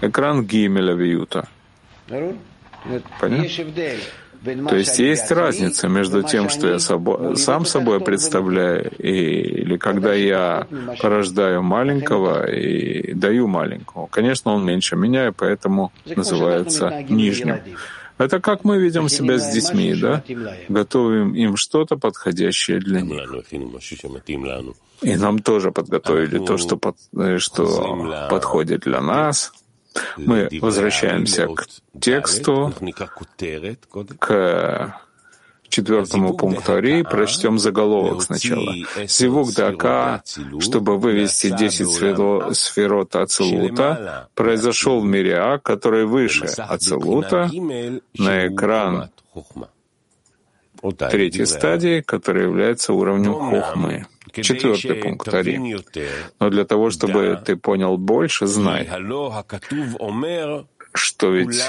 Экран 0.02 0.46
гимель 0.46 0.92
авиюта. 0.92 1.48
Понятно? 3.20 3.48
То 4.44 4.76
есть 4.76 5.00
есть 5.00 5.32
разница 5.32 5.88
между 5.88 6.24
тем, 6.24 6.50
что 6.50 6.68
я 6.68 6.80
собой, 6.80 7.36
сам 7.38 7.66
собой 7.66 8.00
представляю, 8.00 8.92
и, 8.98 9.12
или 9.12 9.78
когда 9.78 10.14
я 10.14 10.68
порождаю 11.02 11.64
маленького 11.64 12.50
и 12.50 13.14
даю 13.14 13.48
маленького. 13.48 14.08
Конечно, 14.08 14.54
он 14.54 14.66
меньше 14.66 14.96
меня, 14.96 15.28
и 15.28 15.32
поэтому 15.32 15.92
называется 16.06 17.06
нижним. 17.10 17.60
Это 18.18 18.40
как 18.40 18.64
мы 18.64 18.80
видим 18.80 19.10
себя 19.10 19.38
с 19.38 19.54
детьми, 19.54 19.94
да? 19.94 20.24
Готовим 20.70 21.36
им 21.36 21.56
что-то 21.56 21.98
подходящее 21.98 22.80
для 22.80 23.02
них. 23.02 23.22
И 25.04 25.16
нам 25.16 25.40
тоже 25.40 25.72
подготовили 25.72 26.44
то, 26.44 26.58
что, 26.58 26.76
под, 26.76 26.98
э, 27.16 27.38
что 27.38 28.28
подходит 28.32 28.82
для 28.82 29.00
нас, 29.00 29.54
мы 30.18 30.50
возвращаемся 30.62 31.48
к 31.48 31.68
тексту, 32.00 32.74
к 34.20 34.96
четвертому 35.70 36.36
пункту 36.36 36.74
Ари, 36.74 37.04
прочтем 37.04 37.60
заголовок 37.60 38.24
сначала. 38.24 38.74
Зивук 39.06 39.54
Дака, 39.54 40.24
чтобы 40.60 40.98
вывести 40.98 41.56
10 41.56 42.56
сферот 42.56 43.16
Ацелута, 43.16 44.30
произошел 44.36 45.02
в 45.02 45.06
мире 45.06 45.38
А, 45.38 45.60
который 45.60 46.06
выше 46.06 46.46
Ацелута, 46.46 47.50
на 48.18 48.48
экран 48.48 49.10
третьей 51.10 51.46
стадии, 51.46 52.02
которая 52.02 52.46
является 52.46 52.94
уровнем 52.94 53.34
Хохмы. 53.34 54.08
Четвертый 54.44 54.96
пункт 54.96 55.34
Ари. 55.34 55.78
Но 56.40 56.50
для 56.50 56.66
того, 56.66 56.90
чтобы 56.90 57.42
ты 57.44 57.56
понял 57.56 57.98
больше, 57.98 58.48
знай, 58.48 58.88
что 60.94 61.32
ведь 61.32 61.64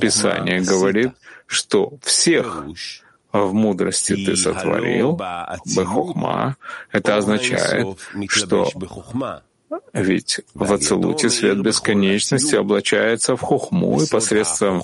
Писание 0.00 0.60
говорит, 0.60 1.12
что 1.46 1.98
всех 2.02 2.64
в 3.32 3.52
мудрости 3.52 4.14
ты 4.24 4.36
сотворил, 4.36 5.20
Бехохма, 5.66 6.56
это 6.92 7.16
означает, 7.16 7.98
что 8.28 8.70
ведь 9.92 10.40
в 10.54 10.72
Ацелуте 10.72 11.30
свет 11.30 11.60
бесконечности 11.60 12.56
облачается 12.56 13.36
в 13.36 13.40
хухму, 13.40 14.00
и 14.00 14.08
посредством 14.08 14.82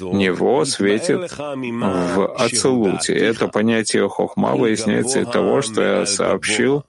него 0.00 0.64
светит 0.64 1.32
в 1.36 2.34
Ацелуте. 2.36 3.14
Это 3.14 3.48
понятие 3.48 4.08
хохма 4.08 4.54
выясняется 4.54 5.20
из 5.20 5.28
того, 5.28 5.62
что 5.62 5.82
я 5.82 6.06
сообщил, 6.06 6.84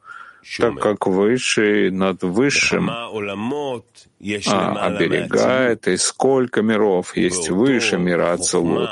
так 0.57 0.79
как 0.79 1.07
высший 1.07 1.91
над 1.91 2.23
высшим. 2.23 2.89
А, 2.89 4.85
оберегает, 4.85 5.87
и 5.87 5.97
сколько 5.97 6.61
миров 6.61 7.17
есть 7.17 7.49
выше 7.49 7.97
мира 7.97 8.33
Ацелут 8.33 8.89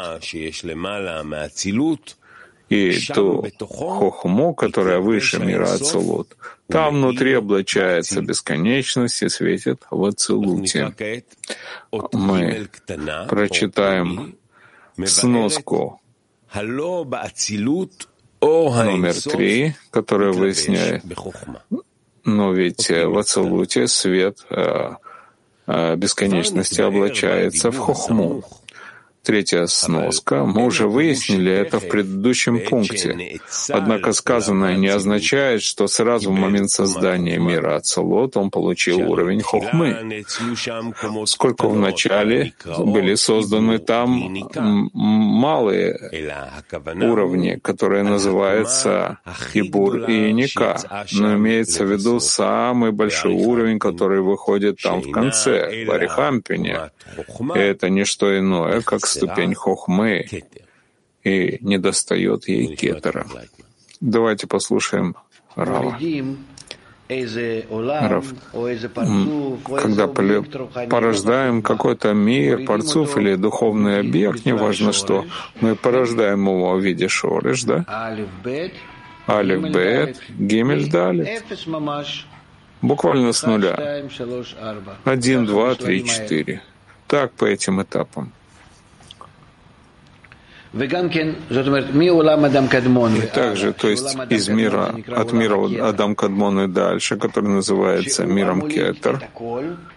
и 2.72 2.98
ту 3.14 3.46
хохму, 3.60 4.54
которая 4.54 5.00
выше 5.00 5.40
мира 5.40 5.74
Ацелут. 5.74 6.38
Там 6.68 6.96
внутри 6.96 7.34
облачается 7.34 8.22
бесконечность 8.22 9.22
и 9.24 9.30
светит 9.30 9.84
в 9.92 10.06
Ацелуте. 10.06 10.94
Мы 12.14 12.70
прочитаем 13.28 14.38
сноску 15.06 16.00
номер 18.54 19.14
три, 19.22 19.76
которая 19.90 20.32
выясняет, 20.32 21.04
но 22.24 22.54
ведь 22.54 22.90
в 22.90 23.18
Ацелуте 23.18 23.88
свет 23.88 24.46
э, 24.50 24.92
э, 25.68 25.96
бесконечности 25.98 26.80
облачается 26.80 27.72
в 27.72 27.78
хохму. 27.78 28.44
Третья 29.24 29.68
сноска. 29.68 30.46
Мы 30.46 30.66
уже 30.66 30.88
выяснили 30.88 31.52
это 31.52 31.80
в 31.80 31.88
предыдущем 31.88 32.60
пункте. 32.68 33.40
Однако 33.70 34.14
сказанное 34.14 34.76
не 34.78 34.88
означает, 34.88 35.62
что 35.62 35.88
сразу 35.88 36.32
в 36.32 36.36
момент 36.36 36.72
создания 36.72 37.38
мира 37.38 37.76
Ацелот 37.76 38.36
он 38.36 38.50
получил 38.50 39.12
уровень 39.12 39.42
хохмы. 39.42 40.24
Сколько 41.26 41.68
вначале 41.68 42.54
были 42.66 43.14
созданы 43.14 43.78
там 43.78 44.90
малые 44.94 46.32
уровни, 46.84 47.60
которые 47.62 48.04
называются 48.04 49.20
Хибур 49.54 50.10
и 50.10 50.34
Ника, 50.34 50.80
но 51.12 51.36
имеется 51.36 51.86
в 51.86 51.92
виду 51.92 52.20
самый 52.20 52.92
большой 52.92 53.34
уровень, 53.34 53.78
который 53.78 54.22
выходит 54.22 54.80
там 54.82 55.02
в 55.02 55.12
конце, 55.12 55.86
в 55.86 55.92
Арихампине. 55.92 56.90
И 57.56 57.60
это 57.60 57.90
не 57.90 58.04
что 58.04 58.38
иное, 58.38 58.82
как 58.82 59.11
ступень 59.12 59.54
хохмы 59.54 60.26
и 61.24 61.58
не 61.62 61.78
достает 61.78 62.47
ей 62.47 62.76
кетера. 62.76 63.28
Давайте 64.00 64.47
послушаем 64.47 65.15
Рава. 65.56 65.97
Рав. 67.10 68.26
Когда 69.82 70.08
порождаем 70.08 71.62
какой-то 71.62 72.13
мир, 72.13 72.65
парцуф 72.65 73.17
или 73.17 73.36
духовный 73.36 74.00
объект, 74.00 74.45
неважно 74.45 74.93
что, 74.93 75.26
мы 75.60 75.76
порождаем 75.76 76.47
его 76.47 76.74
в 76.74 76.80
виде 76.80 77.10
шориш, 77.10 77.63
да? 77.63 77.86
Алиф, 79.28 79.62
Бет, 79.71 80.21
Гимель, 80.30 80.89
Далит. 80.89 81.43
Буквально 82.82 83.34
с 83.34 83.43
нуля. 83.43 84.04
Один, 85.04 85.45
два, 85.45 85.76
три, 85.76 86.06
четыре. 86.06 86.62
Так 87.08 87.34
по 87.34 87.45
этим 87.45 87.82
этапам. 87.82 88.32
И 90.74 90.88
также, 93.28 93.74
то 93.74 93.90
есть 93.90 94.18
из 94.30 94.48
мира, 94.48 94.96
от 95.08 95.34
мира 95.34 95.90
Адам 95.90 96.16
Кадмон 96.16 96.62
и 96.62 96.68
дальше, 96.68 97.18
который 97.18 97.50
называется 97.50 98.26
миром 98.26 98.70
Кетер, 98.70 99.28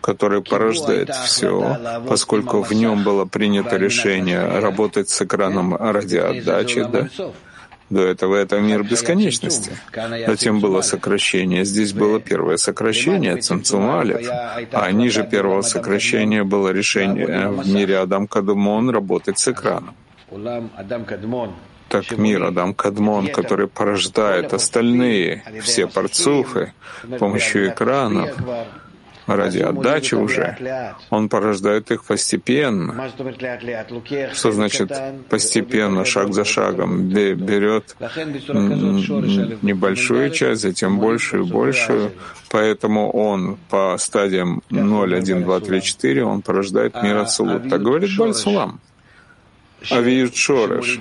который 0.01 0.43
порождает 0.43 1.11
все, 1.11 1.79
поскольку 2.09 2.63
в 2.63 2.73
нем 2.73 3.05
было 3.05 3.25
принято 3.25 3.77
решение 3.77 4.59
работать 4.59 5.11
с 5.11 5.23
экраном 5.23 5.77
ради 5.77 6.17
отдачи, 6.17 6.85
да? 6.91 7.09
До 7.91 8.03
этого 8.03 8.35
это 8.35 8.61
мир 8.61 8.83
бесконечности. 8.83 9.71
Затем 10.27 10.59
было 10.59 10.81
сокращение. 10.81 11.65
Здесь 11.65 11.93
было 11.93 12.19
первое 12.19 12.57
сокращение, 12.57 13.37
Цимцумалев. 13.37 14.27
А 14.73 14.91
ниже 14.91 15.23
первого 15.23 15.63
сокращения 15.63 16.43
было 16.43 16.71
решение 16.71 17.51
в 17.51 17.69
мире 17.69 17.99
Адам 17.99 18.27
Кадмон 18.27 18.91
работать 18.91 19.39
с 19.39 19.47
экраном 19.49 19.95
так 21.89 22.19
мир 22.19 22.43
Адам 22.43 22.75
Кадмон, 22.75 23.29
который 23.29 23.69
порождает 23.69 24.53
остальные, 24.53 25.43
все 25.63 25.87
парцуфы, 25.87 26.73
с 27.05 27.19
помощью 27.19 27.69
экранов, 27.69 28.31
ради 29.27 29.61
отдачи 29.61 30.15
уже, 30.15 30.57
он 31.11 31.29
порождает 31.29 31.91
их 31.91 32.05
постепенно. 32.05 33.11
Что 34.33 34.53
значит 34.53 34.93
постепенно, 35.29 36.05
шаг 36.05 36.35
за 36.35 36.45
шагом, 36.45 37.09
берет 37.09 37.97
небольшую 39.63 40.31
часть, 40.31 40.63
затем 40.63 40.99
большую 40.99 41.45
и 41.45 41.51
большую, 41.51 42.11
поэтому 42.51 43.11
он 43.11 43.57
по 43.71 43.97
стадиям 43.99 44.63
0, 44.71 45.15
1, 45.15 45.43
2, 45.45 45.61
3, 45.61 45.81
4, 45.83 46.25
он 46.25 46.43
порождает 46.43 47.03
мир 47.03 47.19
Ацелут. 47.19 47.69
Так 47.71 47.83
говорит 47.83 48.11
Бальсулам. 48.19 48.81
Авиют 49.91 50.37
Шореш, 50.37 51.01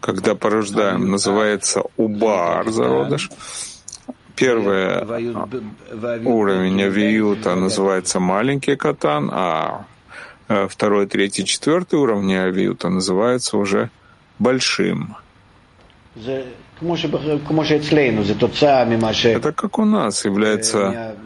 когда 0.00 0.34
порождаем, 0.34 1.10
называется 1.10 1.82
Убар 1.96 2.68
зародыш. 2.70 3.30
Первый 4.34 5.02
уровень 6.26 6.82
авиюта 6.82 7.54
называется 7.54 8.20
маленький 8.20 8.76
катан, 8.76 9.30
а 9.32 9.86
э, 10.48 10.68
второй, 10.68 11.06
третий, 11.06 11.46
четвертый 11.46 11.98
уровни 11.98 12.34
авиюта 12.34 12.90
называется 12.90 13.56
уже 13.56 13.88
большим. 14.38 15.16
Это 19.34 19.52
как 19.52 19.78
у 19.78 19.84
нас 19.86 20.24
является 20.26 21.16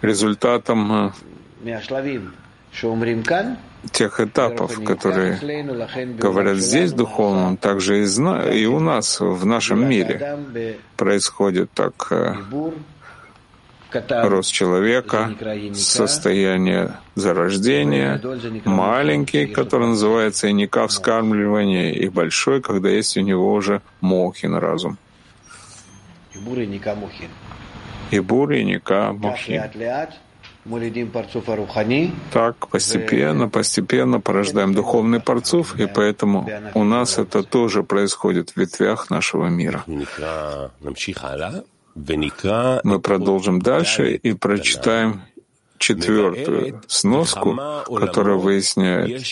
результатом 0.00 0.92
э, 0.92 1.10
тех 3.92 4.20
этапов, 4.20 4.82
которые 4.84 5.38
говорят 6.16 6.58
здесь 6.58 6.92
духовном, 6.92 7.56
также 7.56 8.00
и, 8.00 8.04
зна... 8.04 8.48
и 8.48 8.66
у 8.66 8.80
нас, 8.80 9.20
в 9.20 9.46
нашем 9.46 9.88
мире, 9.88 10.38
происходит 10.96 11.70
так 11.72 12.08
э, 12.10 12.34
рост 14.08 14.52
человека, 14.52 15.34
состояние 15.74 16.96
зарождения, 17.14 18.20
маленький, 18.64 19.46
который 19.46 19.88
называется 19.88 20.48
иника 20.48 20.86
вскармливания, 20.86 21.92
и 21.92 22.08
большой, 22.08 22.60
когда 22.60 22.90
есть 22.90 23.16
у 23.16 23.20
него 23.20 23.52
уже 23.52 23.80
мохин 24.00 24.54
разум. 24.54 24.98
И 28.10 28.20
бур 28.20 28.52
и 28.52 28.64
ника 28.64 29.12
мохин. 29.12 29.62
Так 32.32 32.68
постепенно, 32.68 33.48
постепенно 33.48 34.20
порождаем 34.20 34.74
духовный 34.74 35.20
парцуф, 35.20 35.78
и 35.80 35.86
поэтому 35.86 36.48
у 36.74 36.84
нас 36.84 37.18
это 37.18 37.42
тоже 37.42 37.82
происходит 37.82 38.50
в 38.50 38.56
ветвях 38.56 39.10
нашего 39.10 39.46
мира. 39.46 39.84
Мы 42.84 43.00
продолжим 43.00 43.60
дальше 43.60 44.14
и 44.14 44.32
прочитаем 44.34 45.22
четвертую 45.78 46.82
сноску, 46.86 47.58
которая 47.86 48.36
выясняет, 48.36 49.22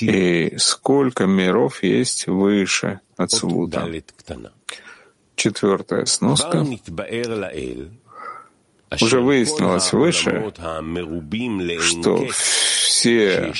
и 0.00 0.54
сколько 0.56 1.26
миров 1.26 1.82
есть 1.82 2.26
выше 2.26 3.00
Ацелута. 3.16 3.90
Четвертая 5.36 6.04
сноска 6.06 6.64
уже 9.00 9.20
выяснилось 9.20 9.92
выше, 9.92 10.52
что 11.80 12.26
все 12.28 13.52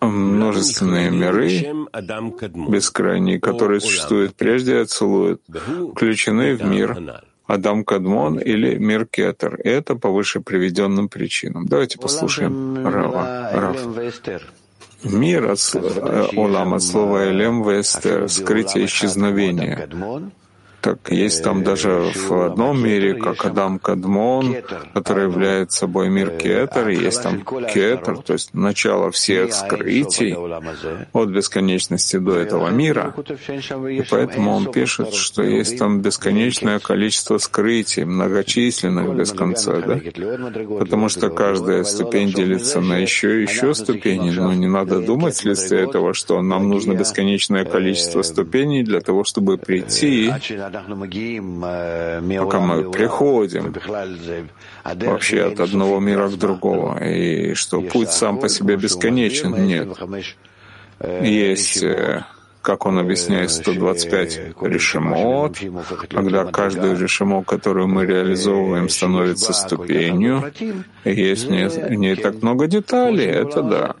множественные 0.00 1.10
миры, 1.10 1.74
бескрайние, 2.68 3.40
которые 3.40 3.80
существуют 3.80 4.34
прежде 4.34 4.78
Ацелует, 4.78 5.42
включены 5.94 6.54
в 6.56 6.64
мир 6.64 7.22
Адам 7.46 7.84
Кадмон 7.84 8.38
или 8.38 8.76
мир 8.78 9.06
Кетер. 9.06 9.56
И 9.56 9.68
это 9.68 9.96
по 9.96 10.10
выше 10.10 10.40
приведенным 10.40 11.08
причинам. 11.08 11.66
Давайте 11.66 11.98
послушаем 11.98 12.86
Рава. 12.86 13.50
Рав. 13.52 13.76
Мир 15.02 15.50
от, 15.50 15.58
э, 15.74 16.26
Олам 16.36 16.74
от 16.74 16.82
слова 16.82 17.24
Элем 17.24 17.62
Вестер, 17.66 18.28
скрытие 18.28 18.84
исчезновения. 18.84 19.88
Так 20.80 21.10
есть 21.10 21.44
там 21.44 21.62
даже 21.62 22.10
в 22.14 22.46
одном 22.46 22.82
мире, 22.82 23.14
как 23.14 23.44
Адам 23.44 23.78
Кадмон, 23.78 24.56
который 24.94 25.24
является 25.24 25.80
собой 25.80 26.08
мир 26.08 26.30
Кетер, 26.30 26.88
и 26.88 26.96
есть 26.96 27.22
там 27.22 27.44
Кетер, 27.44 28.18
то 28.18 28.32
есть 28.32 28.54
начало 28.54 29.10
всех 29.10 29.52
скрытий 29.52 30.34
от 31.12 31.28
бесконечности 31.28 32.16
до 32.16 32.36
этого 32.36 32.68
мира. 32.68 33.14
И 33.90 34.02
поэтому 34.10 34.52
он 34.52 34.70
пишет, 34.72 35.14
что 35.14 35.42
есть 35.42 35.78
там 35.78 36.00
бесконечное 36.00 36.78
количество 36.78 37.38
скрытий, 37.38 38.04
многочисленных 38.04 39.14
без 39.14 39.32
конца, 39.32 39.80
да? 39.80 40.00
Потому 40.78 41.08
что 41.08 41.28
каждая 41.30 41.84
ступень 41.84 42.32
делится 42.32 42.80
на 42.80 42.96
еще 42.96 43.40
и 43.40 43.42
еще 43.42 43.74
ступени, 43.74 44.30
но 44.30 44.52
не 44.54 44.68
надо 44.68 45.00
думать 45.00 45.34
вследствие 45.34 45.84
этого, 45.84 46.14
что 46.14 46.40
нам 46.42 46.68
нужно 46.68 46.94
бесконечное 46.94 47.64
количество 47.64 48.22
ступеней 48.22 48.82
для 48.82 49.00
того, 49.00 49.24
чтобы 49.24 49.58
прийти 49.58 50.32
пока 52.38 52.60
мы 52.60 52.90
приходим 52.90 53.74
вообще 54.84 55.44
от 55.44 55.60
одного 55.60 56.00
мира 56.00 56.28
к 56.28 56.36
другому, 56.36 56.98
и 56.98 57.54
что 57.54 57.80
путь 57.80 58.10
сам 58.10 58.38
по 58.38 58.48
себе 58.48 58.76
бесконечен. 58.76 59.66
Нет. 59.66 59.88
Есть 61.22 61.84
как 62.62 62.86
он 62.86 62.98
объясняет, 62.98 63.50
125 63.50 64.40
решемот, 64.60 65.58
когда 66.10 66.44
каждый 66.44 66.94
решемот, 66.94 67.46
который 67.46 67.86
мы 67.86 68.04
реализовываем, 68.04 68.88
становится 68.88 69.52
ступенью. 69.52 70.52
Есть 71.04 71.46
в 71.46 71.50
ней, 71.50 71.68
в 71.68 71.94
ней 71.94 72.16
так 72.16 72.42
много 72.42 72.66
деталей, 72.66 73.26
это 73.26 73.62
да. 73.62 73.94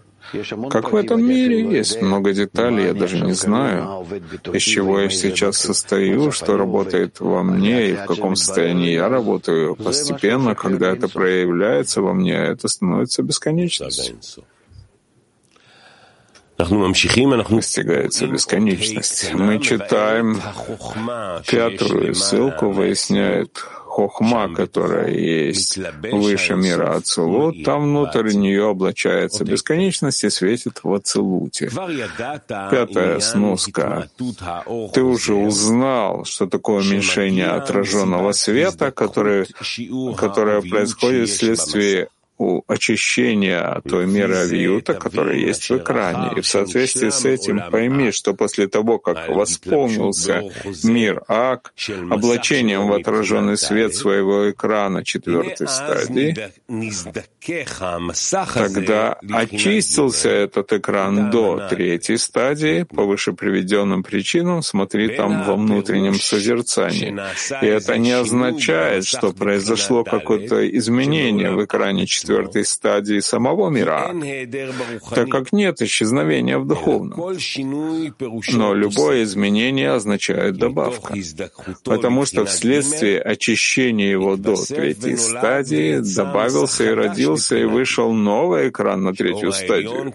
Как 0.70 0.92
в 0.92 0.96
этом 0.96 1.24
мире 1.24 1.62
есть 1.62 2.00
много 2.00 2.32
деталей, 2.32 2.86
я 2.86 2.94
даже 2.94 3.20
не 3.20 3.32
знаю, 3.32 4.06
из 4.52 4.62
чего 4.62 5.00
я 5.00 5.10
сейчас 5.10 5.58
состою, 5.58 6.30
что 6.32 6.56
работает 6.56 7.20
во 7.20 7.42
мне 7.42 7.90
и 7.90 7.94
в 7.94 8.04
каком 8.06 8.36
состоянии 8.36 8.92
я 8.92 9.08
работаю. 9.08 9.74
Постепенно, 9.76 10.54
когда 10.54 10.92
это 10.92 11.08
проявляется 11.08 12.02
во 12.02 12.12
мне, 12.12 12.34
это 12.34 12.68
становится 12.68 13.22
бесконечностью. 13.22 14.18
Достигается 16.58 18.26
бесконечность. 18.26 19.32
Мы 19.32 19.58
читаем 19.60 20.40
пятую 21.46 22.14
ссылку, 22.14 22.70
выясняет 22.70 23.64
хохма, 23.90 24.54
которая 24.54 25.10
есть 25.10 25.78
выше 26.10 26.54
мира 26.54 26.96
Ацелут, 26.96 27.64
там 27.64 27.82
внутрь 27.82 28.32
нее 28.32 28.70
облачается 28.70 29.44
бесконечность 29.44 30.24
и 30.24 30.30
светит 30.30 30.80
в 30.82 30.92
Ацелуте. 30.94 31.70
Пятая 32.48 33.20
сноска. 33.20 34.08
Ты 34.94 35.02
уже 35.02 35.34
узнал, 35.34 36.24
что 36.24 36.46
такое 36.46 36.80
уменьшение 36.80 37.48
отраженного 37.48 38.32
света, 38.32 38.90
которое, 38.90 39.46
которое 40.16 40.62
происходит 40.62 41.28
вследствие 41.28 42.08
у 42.40 42.64
очищения 42.66 43.82
той 43.86 44.06
меры 44.06 44.34
авиюта, 44.36 44.94
которая 44.94 45.36
есть 45.36 45.68
в 45.68 45.76
экране. 45.76 46.38
И 46.38 46.40
в 46.40 46.46
соответствии 46.46 47.10
с 47.10 47.26
этим 47.26 47.60
пойми, 47.70 48.12
что 48.12 48.32
после 48.32 48.66
того, 48.66 48.98
как 48.98 49.28
восполнился 49.28 50.44
мир 50.82 51.22
Ак 51.28 51.74
облачением 52.10 52.88
в 52.88 52.94
отраженный 52.94 53.58
свет 53.58 53.94
своего 53.94 54.50
экрана 54.50 55.04
четвертой 55.04 55.68
стадии, 55.68 56.34
тогда 58.54 59.18
очистился 59.30 60.30
этот 60.30 60.72
экран 60.72 61.30
до 61.30 61.68
третьей 61.68 62.16
стадии, 62.16 62.84
по 62.84 63.04
выше 63.04 63.34
приведенным 63.34 64.02
причинам, 64.02 64.62
смотри 64.62 65.08
там 65.14 65.44
во 65.44 65.56
внутреннем 65.56 66.14
созерцании. 66.14 67.20
И 67.62 67.66
это 67.66 67.98
не 67.98 68.12
означает, 68.12 69.04
что 69.04 69.32
произошло 69.32 70.04
какое-то 70.04 70.66
изменение 70.78 71.50
в 71.50 71.62
экране 71.62 72.06
четвертой 72.06 72.29
четвертой 72.30 72.64
стадии 72.64 73.20
самого 73.20 73.70
мира, 73.70 74.14
так 75.14 75.28
как 75.28 75.52
нет 75.52 75.82
исчезновения 75.82 76.58
в 76.58 76.66
духовном. 76.66 77.18
Но 78.52 78.74
любое 78.74 79.24
изменение 79.24 79.92
означает 79.92 80.56
добавка, 80.56 81.14
потому 81.84 82.26
что 82.26 82.44
вследствие 82.44 83.20
очищения 83.20 84.10
его 84.10 84.36
до 84.36 84.54
третьей 84.64 85.16
стадии 85.16 86.00
добавился 86.14 86.84
и 86.84 86.88
родился 86.88 87.56
и 87.56 87.64
вышел 87.64 88.12
новый 88.12 88.68
экран 88.68 89.02
на 89.02 89.12
третью 89.12 89.52
стадию, 89.52 90.14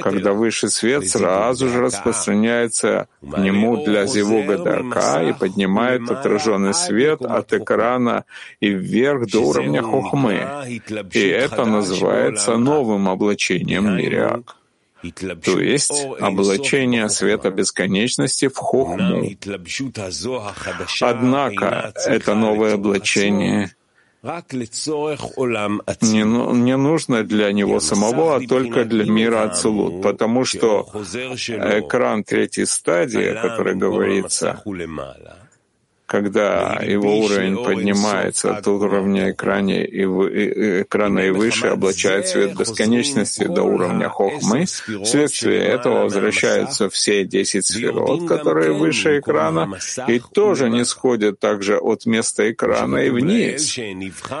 когда 0.00 0.32
высший 0.32 0.70
свет 0.70 1.08
сразу 1.08 1.68
же 1.68 1.80
распространяется 1.80 3.06
к 3.20 3.38
нему 3.38 3.84
для 3.84 4.06
зивуга 4.06 4.58
дака 4.58 5.22
и 5.22 5.32
поднимает 5.32 6.10
отраженный 6.10 6.74
свет 6.74 7.22
от 7.22 7.52
экрана 7.52 8.24
и 8.60 8.70
вверх 8.70 9.26
до 9.30 9.40
уровня 9.40 9.82
хохмы, 9.82 10.46
и 11.12 11.26
это 11.28 11.64
называется 11.64 12.56
новым 12.56 13.08
облачением 13.08 13.96
мириак, 13.96 14.56
то 15.44 15.58
есть 15.58 16.06
облачение 16.20 17.08
света 17.08 17.50
бесконечности 17.50 18.48
в 18.48 18.56
хохму. 18.56 19.24
Однако 21.00 21.92
это 22.06 22.34
новое 22.34 22.74
облачение. 22.74 23.70
Не, 26.02 26.24
ну, 26.24 26.54
не 26.54 26.76
нужно 26.76 27.24
для 27.24 27.52
него 27.52 27.80
самого, 27.80 28.36
а 28.36 28.40
только 28.40 28.84
для 28.84 29.04
мира 29.04 29.42
Ацелут, 29.42 30.00
потому 30.00 30.44
что 30.44 30.88
экран 30.92 32.22
третьей 32.22 32.66
стадии, 32.66 33.26
о 33.26 33.42
которой 33.42 33.74
говорится, 33.74 34.62
когда 36.12 36.78
его 36.82 37.20
уровень 37.20 37.56
поднимается 37.64 38.54
от 38.54 38.68
уровня 38.68 39.30
экрана 39.30 39.70
и, 39.70 40.04
экрана 40.82 41.20
и 41.20 41.30
выше, 41.30 41.68
облачает 41.68 42.28
свет 42.28 42.54
бесконечности 42.54 43.44
до 43.44 43.62
уровня 43.62 44.10
хохмы, 44.10 44.66
вследствие 44.66 45.60
этого 45.60 46.02
возвращаются 46.02 46.90
все 46.90 47.24
десять 47.24 47.66
сферот, 47.66 48.28
которые 48.28 48.72
выше 48.72 49.20
экрана, 49.20 49.78
и 50.06 50.20
тоже 50.34 50.68
не 50.68 50.84
сходят 50.84 51.40
также 51.40 51.78
от 51.78 52.04
места 52.04 52.50
экрана 52.50 52.98
и 52.98 53.08
вниз. 53.08 53.78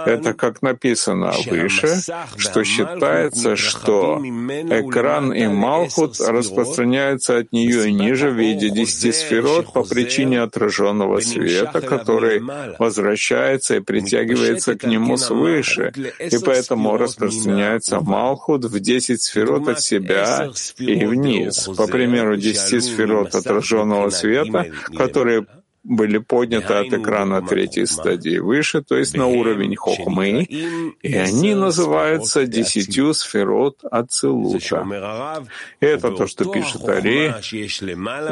Это 0.04 0.34
как 0.34 0.60
написано 0.60 1.32
выше, 1.46 1.96
что 2.36 2.64
считается, 2.64 3.56
что 3.56 4.20
экран 4.22 5.32
и 5.32 5.46
Малхут 5.46 6.20
распространяются 6.20 7.38
от 7.38 7.52
нее 7.52 7.90
ниже 7.90 8.28
в 8.28 8.34
виде 8.34 8.68
десяти 8.68 9.10
сферот 9.10 9.72
по 9.72 9.84
причине 9.84 10.42
отраженного 10.42 11.20
света 11.20 11.61
света, 11.62 11.80
который 11.80 12.42
возвращается 12.78 13.76
и 13.76 13.80
притягивается 13.80 14.76
к 14.76 14.84
нему 14.84 15.16
свыше, 15.16 15.92
и 16.18 16.38
поэтому 16.44 16.96
распространяется 16.96 18.00
Малхут 18.00 18.64
в 18.64 18.80
десять 18.80 19.22
сферот 19.22 19.68
от 19.68 19.80
себя 19.80 20.50
и 20.78 21.04
вниз. 21.04 21.68
По 21.76 21.86
примеру, 21.86 22.36
десяти 22.36 22.80
сферот 22.80 23.34
отраженного 23.34 24.10
света, 24.10 24.66
которые 24.96 25.46
были 25.84 26.18
подняты 26.18 26.74
от 26.74 26.92
экрана 26.92 27.42
третьей 27.42 27.86
стадии 27.86 28.38
выше, 28.38 28.82
то 28.82 28.96
есть 28.96 29.16
на 29.16 29.26
уровень 29.26 29.74
хохмы, 29.74 30.42
и 30.42 31.14
они 31.14 31.54
называются 31.54 32.46
десятью 32.46 33.14
сферот 33.14 33.78
Ацилута. 33.90 35.42
Это 35.80 36.10
то, 36.12 36.26
что 36.26 36.44
пишет 36.44 36.88
Ари, 36.88 37.34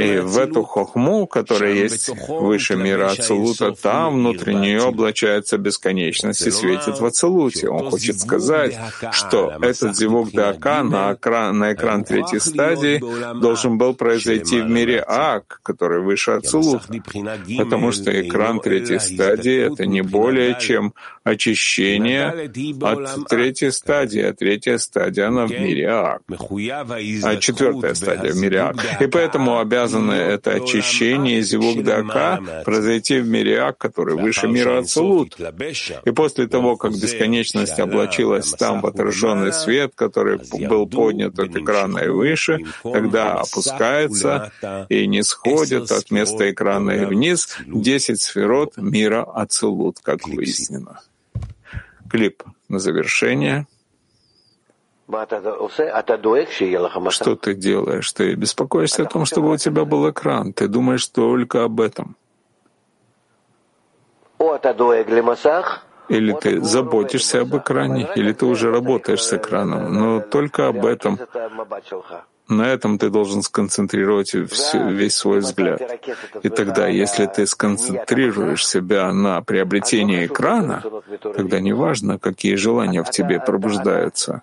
и 0.01 0.19
в 0.21 0.39
эту 0.39 0.63
хохму, 0.63 1.27
которая 1.27 1.73
есть 1.73 2.11
выше 2.29 2.77
мира 2.77 3.11
Ацилута, 3.11 3.73
там 3.73 4.15
внутри 4.15 4.55
нее 4.55 4.85
облачается 4.85 5.59
бесконечность 5.59 6.47
и 6.47 6.51
светит 6.51 7.01
в 7.01 7.05
Ацилуте. 7.05 7.69
Он 7.69 7.91
хочет 7.91 8.21
сказать, 8.21 8.79
что 9.13 9.53
этот 9.61 9.97
зевок 9.97 10.31
Дака 10.33 10.85
на 10.85 11.15
экран, 11.15 11.59
на 11.59 11.73
экран 11.73 12.05
третьей 12.05 12.39
стадии 12.41 12.99
должен 13.41 13.77
был 13.77 13.95
произойти 13.95 14.61
в 14.61 14.69
мире 14.69 15.03
Ак, 15.07 15.61
который 15.63 16.01
выше 16.01 16.33
Ацилута 16.33 16.85
потому 17.59 17.93
что 17.93 18.11
экран 18.21 18.61
третьей 18.61 18.99
стадии— 18.99 19.73
это 19.73 19.87
не 19.87 20.03
более 20.03 20.57
чем 20.59 20.95
очищение 21.25 22.51
от 22.83 23.29
третьей 23.29 23.71
стадии, 23.71 24.23
а 24.23 24.33
третья 24.33 24.79
стадия, 24.79 25.29
она 25.29 25.47
в 25.47 25.51
мире 25.51 25.89
Ак, 25.89 26.23
а 26.29 27.37
четвертая 27.37 27.95
стадия 27.95 28.33
в 28.33 28.37
мире 28.37 28.61
Ак. 28.61 28.77
И 29.01 29.07
поэтому 29.07 29.59
обязаны 29.59 30.13
это 30.13 30.53
очищение 30.53 31.43
зевук 31.43 31.85
Дака 31.85 32.41
произойти 32.65 33.21
в 33.21 33.29
мире 33.29 33.61
Ак, 33.61 33.79
который 33.79 34.17
выше 34.17 34.49
мира 34.49 34.79
Ацелут. 34.79 35.37
И 36.05 36.11
после 36.11 36.47
того, 36.47 36.77
как 36.77 36.93
бесконечность 36.93 37.79
облачилась 37.79 38.51
там 38.53 38.81
в 38.81 38.87
отраженный 38.87 39.53
свет, 39.53 39.93
который 39.95 40.41
был 40.69 40.87
поднят 40.87 41.39
от 41.39 41.55
экрана 41.57 41.99
и 41.99 42.09
выше, 42.09 42.61
тогда 42.83 43.35
опускается 43.35 44.53
и 44.89 45.07
не 45.07 45.23
сходит 45.23 45.91
от 45.91 46.11
места 46.11 46.51
экрана 46.51 46.91
и 46.91 47.05
вниз 47.05 47.30
десять 47.67 48.21
сферот 48.21 48.77
мира 48.77 49.23
Ацелут, 49.23 49.99
как 50.03 50.27
выяснено 50.27 51.01
клип 52.11 52.43
на 52.69 52.79
завершение. 52.79 53.67
Что 57.11 57.37
ты 57.37 57.55
делаешь? 57.55 58.13
Ты 58.13 58.35
беспокоишься 58.35 59.03
о 59.03 59.07
том, 59.07 59.25
чтобы 59.25 59.51
у 59.51 59.57
тебя 59.57 59.85
был 59.85 60.11
экран. 60.11 60.53
Ты 60.53 60.69
думаешь 60.69 61.07
только 61.07 61.65
об 61.65 61.81
этом. 61.81 62.17
Или 66.09 66.33
ты 66.33 66.61
заботишься 66.61 67.41
об 67.41 67.57
экране, 67.57 68.09
или 68.17 68.33
ты 68.33 68.47
уже 68.47 68.71
работаешь 68.71 69.23
с 69.23 69.33
экраном, 69.33 69.95
но 69.95 70.21
только 70.21 70.69
об 70.69 70.85
этом. 70.85 71.19
На 72.51 72.63
этом 72.63 72.99
ты 72.99 73.11
должен 73.11 73.43
сконцентрировать 73.43 74.35
весь 74.35 75.15
свой 75.15 75.39
взгляд. 75.39 75.81
И 76.43 76.49
тогда, 76.49 76.89
если 76.89 77.27
ты 77.27 77.47
сконцентрируешь 77.47 78.67
себя 78.67 79.13
на 79.13 79.41
приобретении 79.41 80.27
экрана, 80.27 80.83
тогда 81.23 81.61
неважно, 81.61 82.19
какие 82.19 82.57
желания 82.57 83.05
в 83.05 83.11
тебе 83.11 83.39
пробуждаются. 83.39 84.43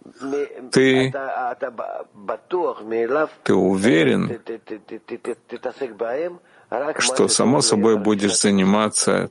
Ты, 0.72 1.14
ты 3.44 3.54
уверен, 3.54 4.40
что 7.00 7.28
само 7.28 7.62
собой 7.62 7.98
будешь 7.98 8.40
заниматься 8.40 9.30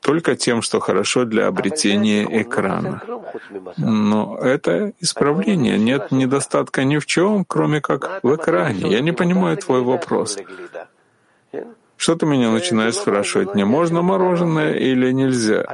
только 0.00 0.36
тем, 0.36 0.62
что 0.62 0.80
хорошо 0.80 1.24
для 1.24 1.46
обретения 1.46 2.24
экрана. 2.42 3.02
Но 3.76 4.38
это 4.38 4.92
исправление. 5.00 5.78
Нет 5.78 6.12
недостатка 6.12 6.84
ни 6.84 6.98
в 6.98 7.06
чем, 7.06 7.44
кроме 7.44 7.80
как 7.80 8.20
в 8.22 8.34
экране. 8.34 8.90
Я 8.90 9.00
не 9.00 9.12
понимаю 9.12 9.56
твой 9.56 9.82
вопрос. 9.82 10.38
Что 11.96 12.14
ты 12.14 12.26
меня 12.26 12.50
начинаешь 12.50 12.94
спрашивать, 12.94 13.54
мне 13.54 13.64
можно 13.64 14.02
мороженое 14.02 14.74
или 14.74 15.12
нельзя? 15.12 15.64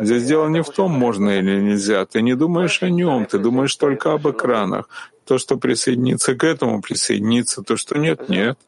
Здесь 0.00 0.24
дело 0.24 0.48
не 0.48 0.62
в 0.62 0.70
том, 0.70 0.92
можно 0.92 1.30
или 1.30 1.60
нельзя. 1.60 2.06
Ты 2.06 2.22
не 2.22 2.34
думаешь 2.34 2.82
о 2.82 2.88
нем, 2.88 3.26
ты 3.26 3.38
думаешь 3.38 3.74
только 3.74 4.12
об 4.12 4.28
экранах. 4.28 4.88
То, 5.24 5.38
что 5.38 5.56
присоединится 5.56 6.34
к 6.34 6.44
этому, 6.44 6.80
присоединится, 6.80 7.62
то, 7.62 7.76
что 7.76 7.98
нет, 7.98 8.28
нет. 8.28 8.58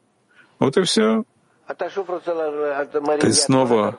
Вот 0.59 0.77
и 0.77 0.81
все. 0.83 1.23
Ты 3.19 3.33
снова 3.33 3.97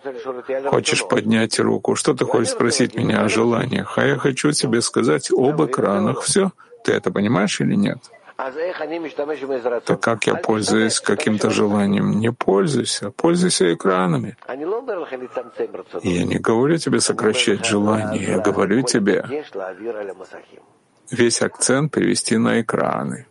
хочешь 0.67 1.07
поднять 1.09 1.59
руку. 1.59 1.95
Что 1.95 2.15
ты 2.15 2.25
хочешь 2.25 2.53
спросить 2.53 2.95
меня 2.95 3.23
о 3.23 3.29
желаниях? 3.29 3.97
А 3.99 4.05
я 4.05 4.17
хочу 4.17 4.53
тебе 4.53 4.83
сказать 4.83 5.31
об 5.31 5.63
экранах. 5.65 6.23
Все. 6.23 6.53
Ты 6.85 6.93
это 6.93 7.11
понимаешь 7.11 7.61
или 7.61 7.75
нет? 7.75 7.99
Так 9.87 10.01
как 10.01 10.27
я 10.27 10.35
пользуюсь 10.35 11.01
каким-то 11.01 11.51
желанием? 11.51 12.19
Не 12.19 12.33
пользуйся, 12.33 13.11
пользуйся 13.13 13.73
экранами. 13.73 14.37
Я 16.03 16.25
не 16.25 16.39
говорю 16.39 16.77
тебе 16.79 17.01
сокращать 17.01 17.65
желание, 17.65 18.23
я 18.23 18.39
говорю 18.41 18.83
тебе 18.83 19.25
весь 21.11 21.43
акцент 21.43 21.93
перевести 21.93 22.37
на 22.37 22.61
экраны. 22.61 23.27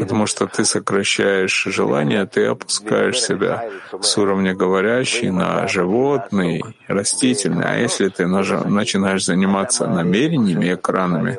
Потому 0.00 0.26
что 0.26 0.46
ты 0.46 0.64
сокращаешь 0.64 1.64
желание, 1.64 2.26
ты 2.26 2.46
опускаешь 2.46 3.20
себя 3.20 3.70
с 4.00 4.18
уровня 4.18 4.54
говорящий 4.54 5.30
на 5.30 5.68
животный, 5.68 6.62
растительный. 6.88 7.66
А 7.66 7.76
если 7.76 8.08
ты 8.08 8.26
начинаешь 8.26 9.24
заниматься 9.24 9.86
намерениями, 9.86 10.74
экранами, 10.74 11.38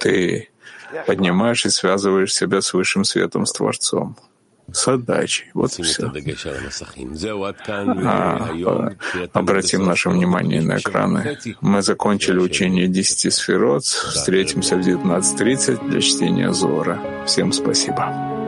ты 0.00 0.50
поднимаешь 1.06 1.66
и 1.66 1.70
связываешь 1.70 2.34
себя 2.34 2.60
с 2.60 2.72
высшим 2.72 3.04
светом, 3.04 3.46
с 3.46 3.52
Творцом 3.52 4.16
с 4.72 4.88
отдачей. 4.88 5.46
Вот 5.54 5.72
все. 5.72 6.12
А, 8.06 8.50
обратим 9.32 9.84
наше 9.84 10.10
внимание 10.10 10.62
на 10.62 10.78
экраны. 10.78 11.38
Мы 11.60 11.82
закончили 11.82 12.38
учение 12.38 12.88
десяти 12.88 13.30
сферот. 13.30 13.84
Встретимся 13.84 14.76
в 14.76 14.80
19.30 14.80 15.90
для 15.90 16.00
чтения 16.00 16.52
Зора. 16.52 17.00
Всем 17.26 17.52
спасибо. 17.52 18.43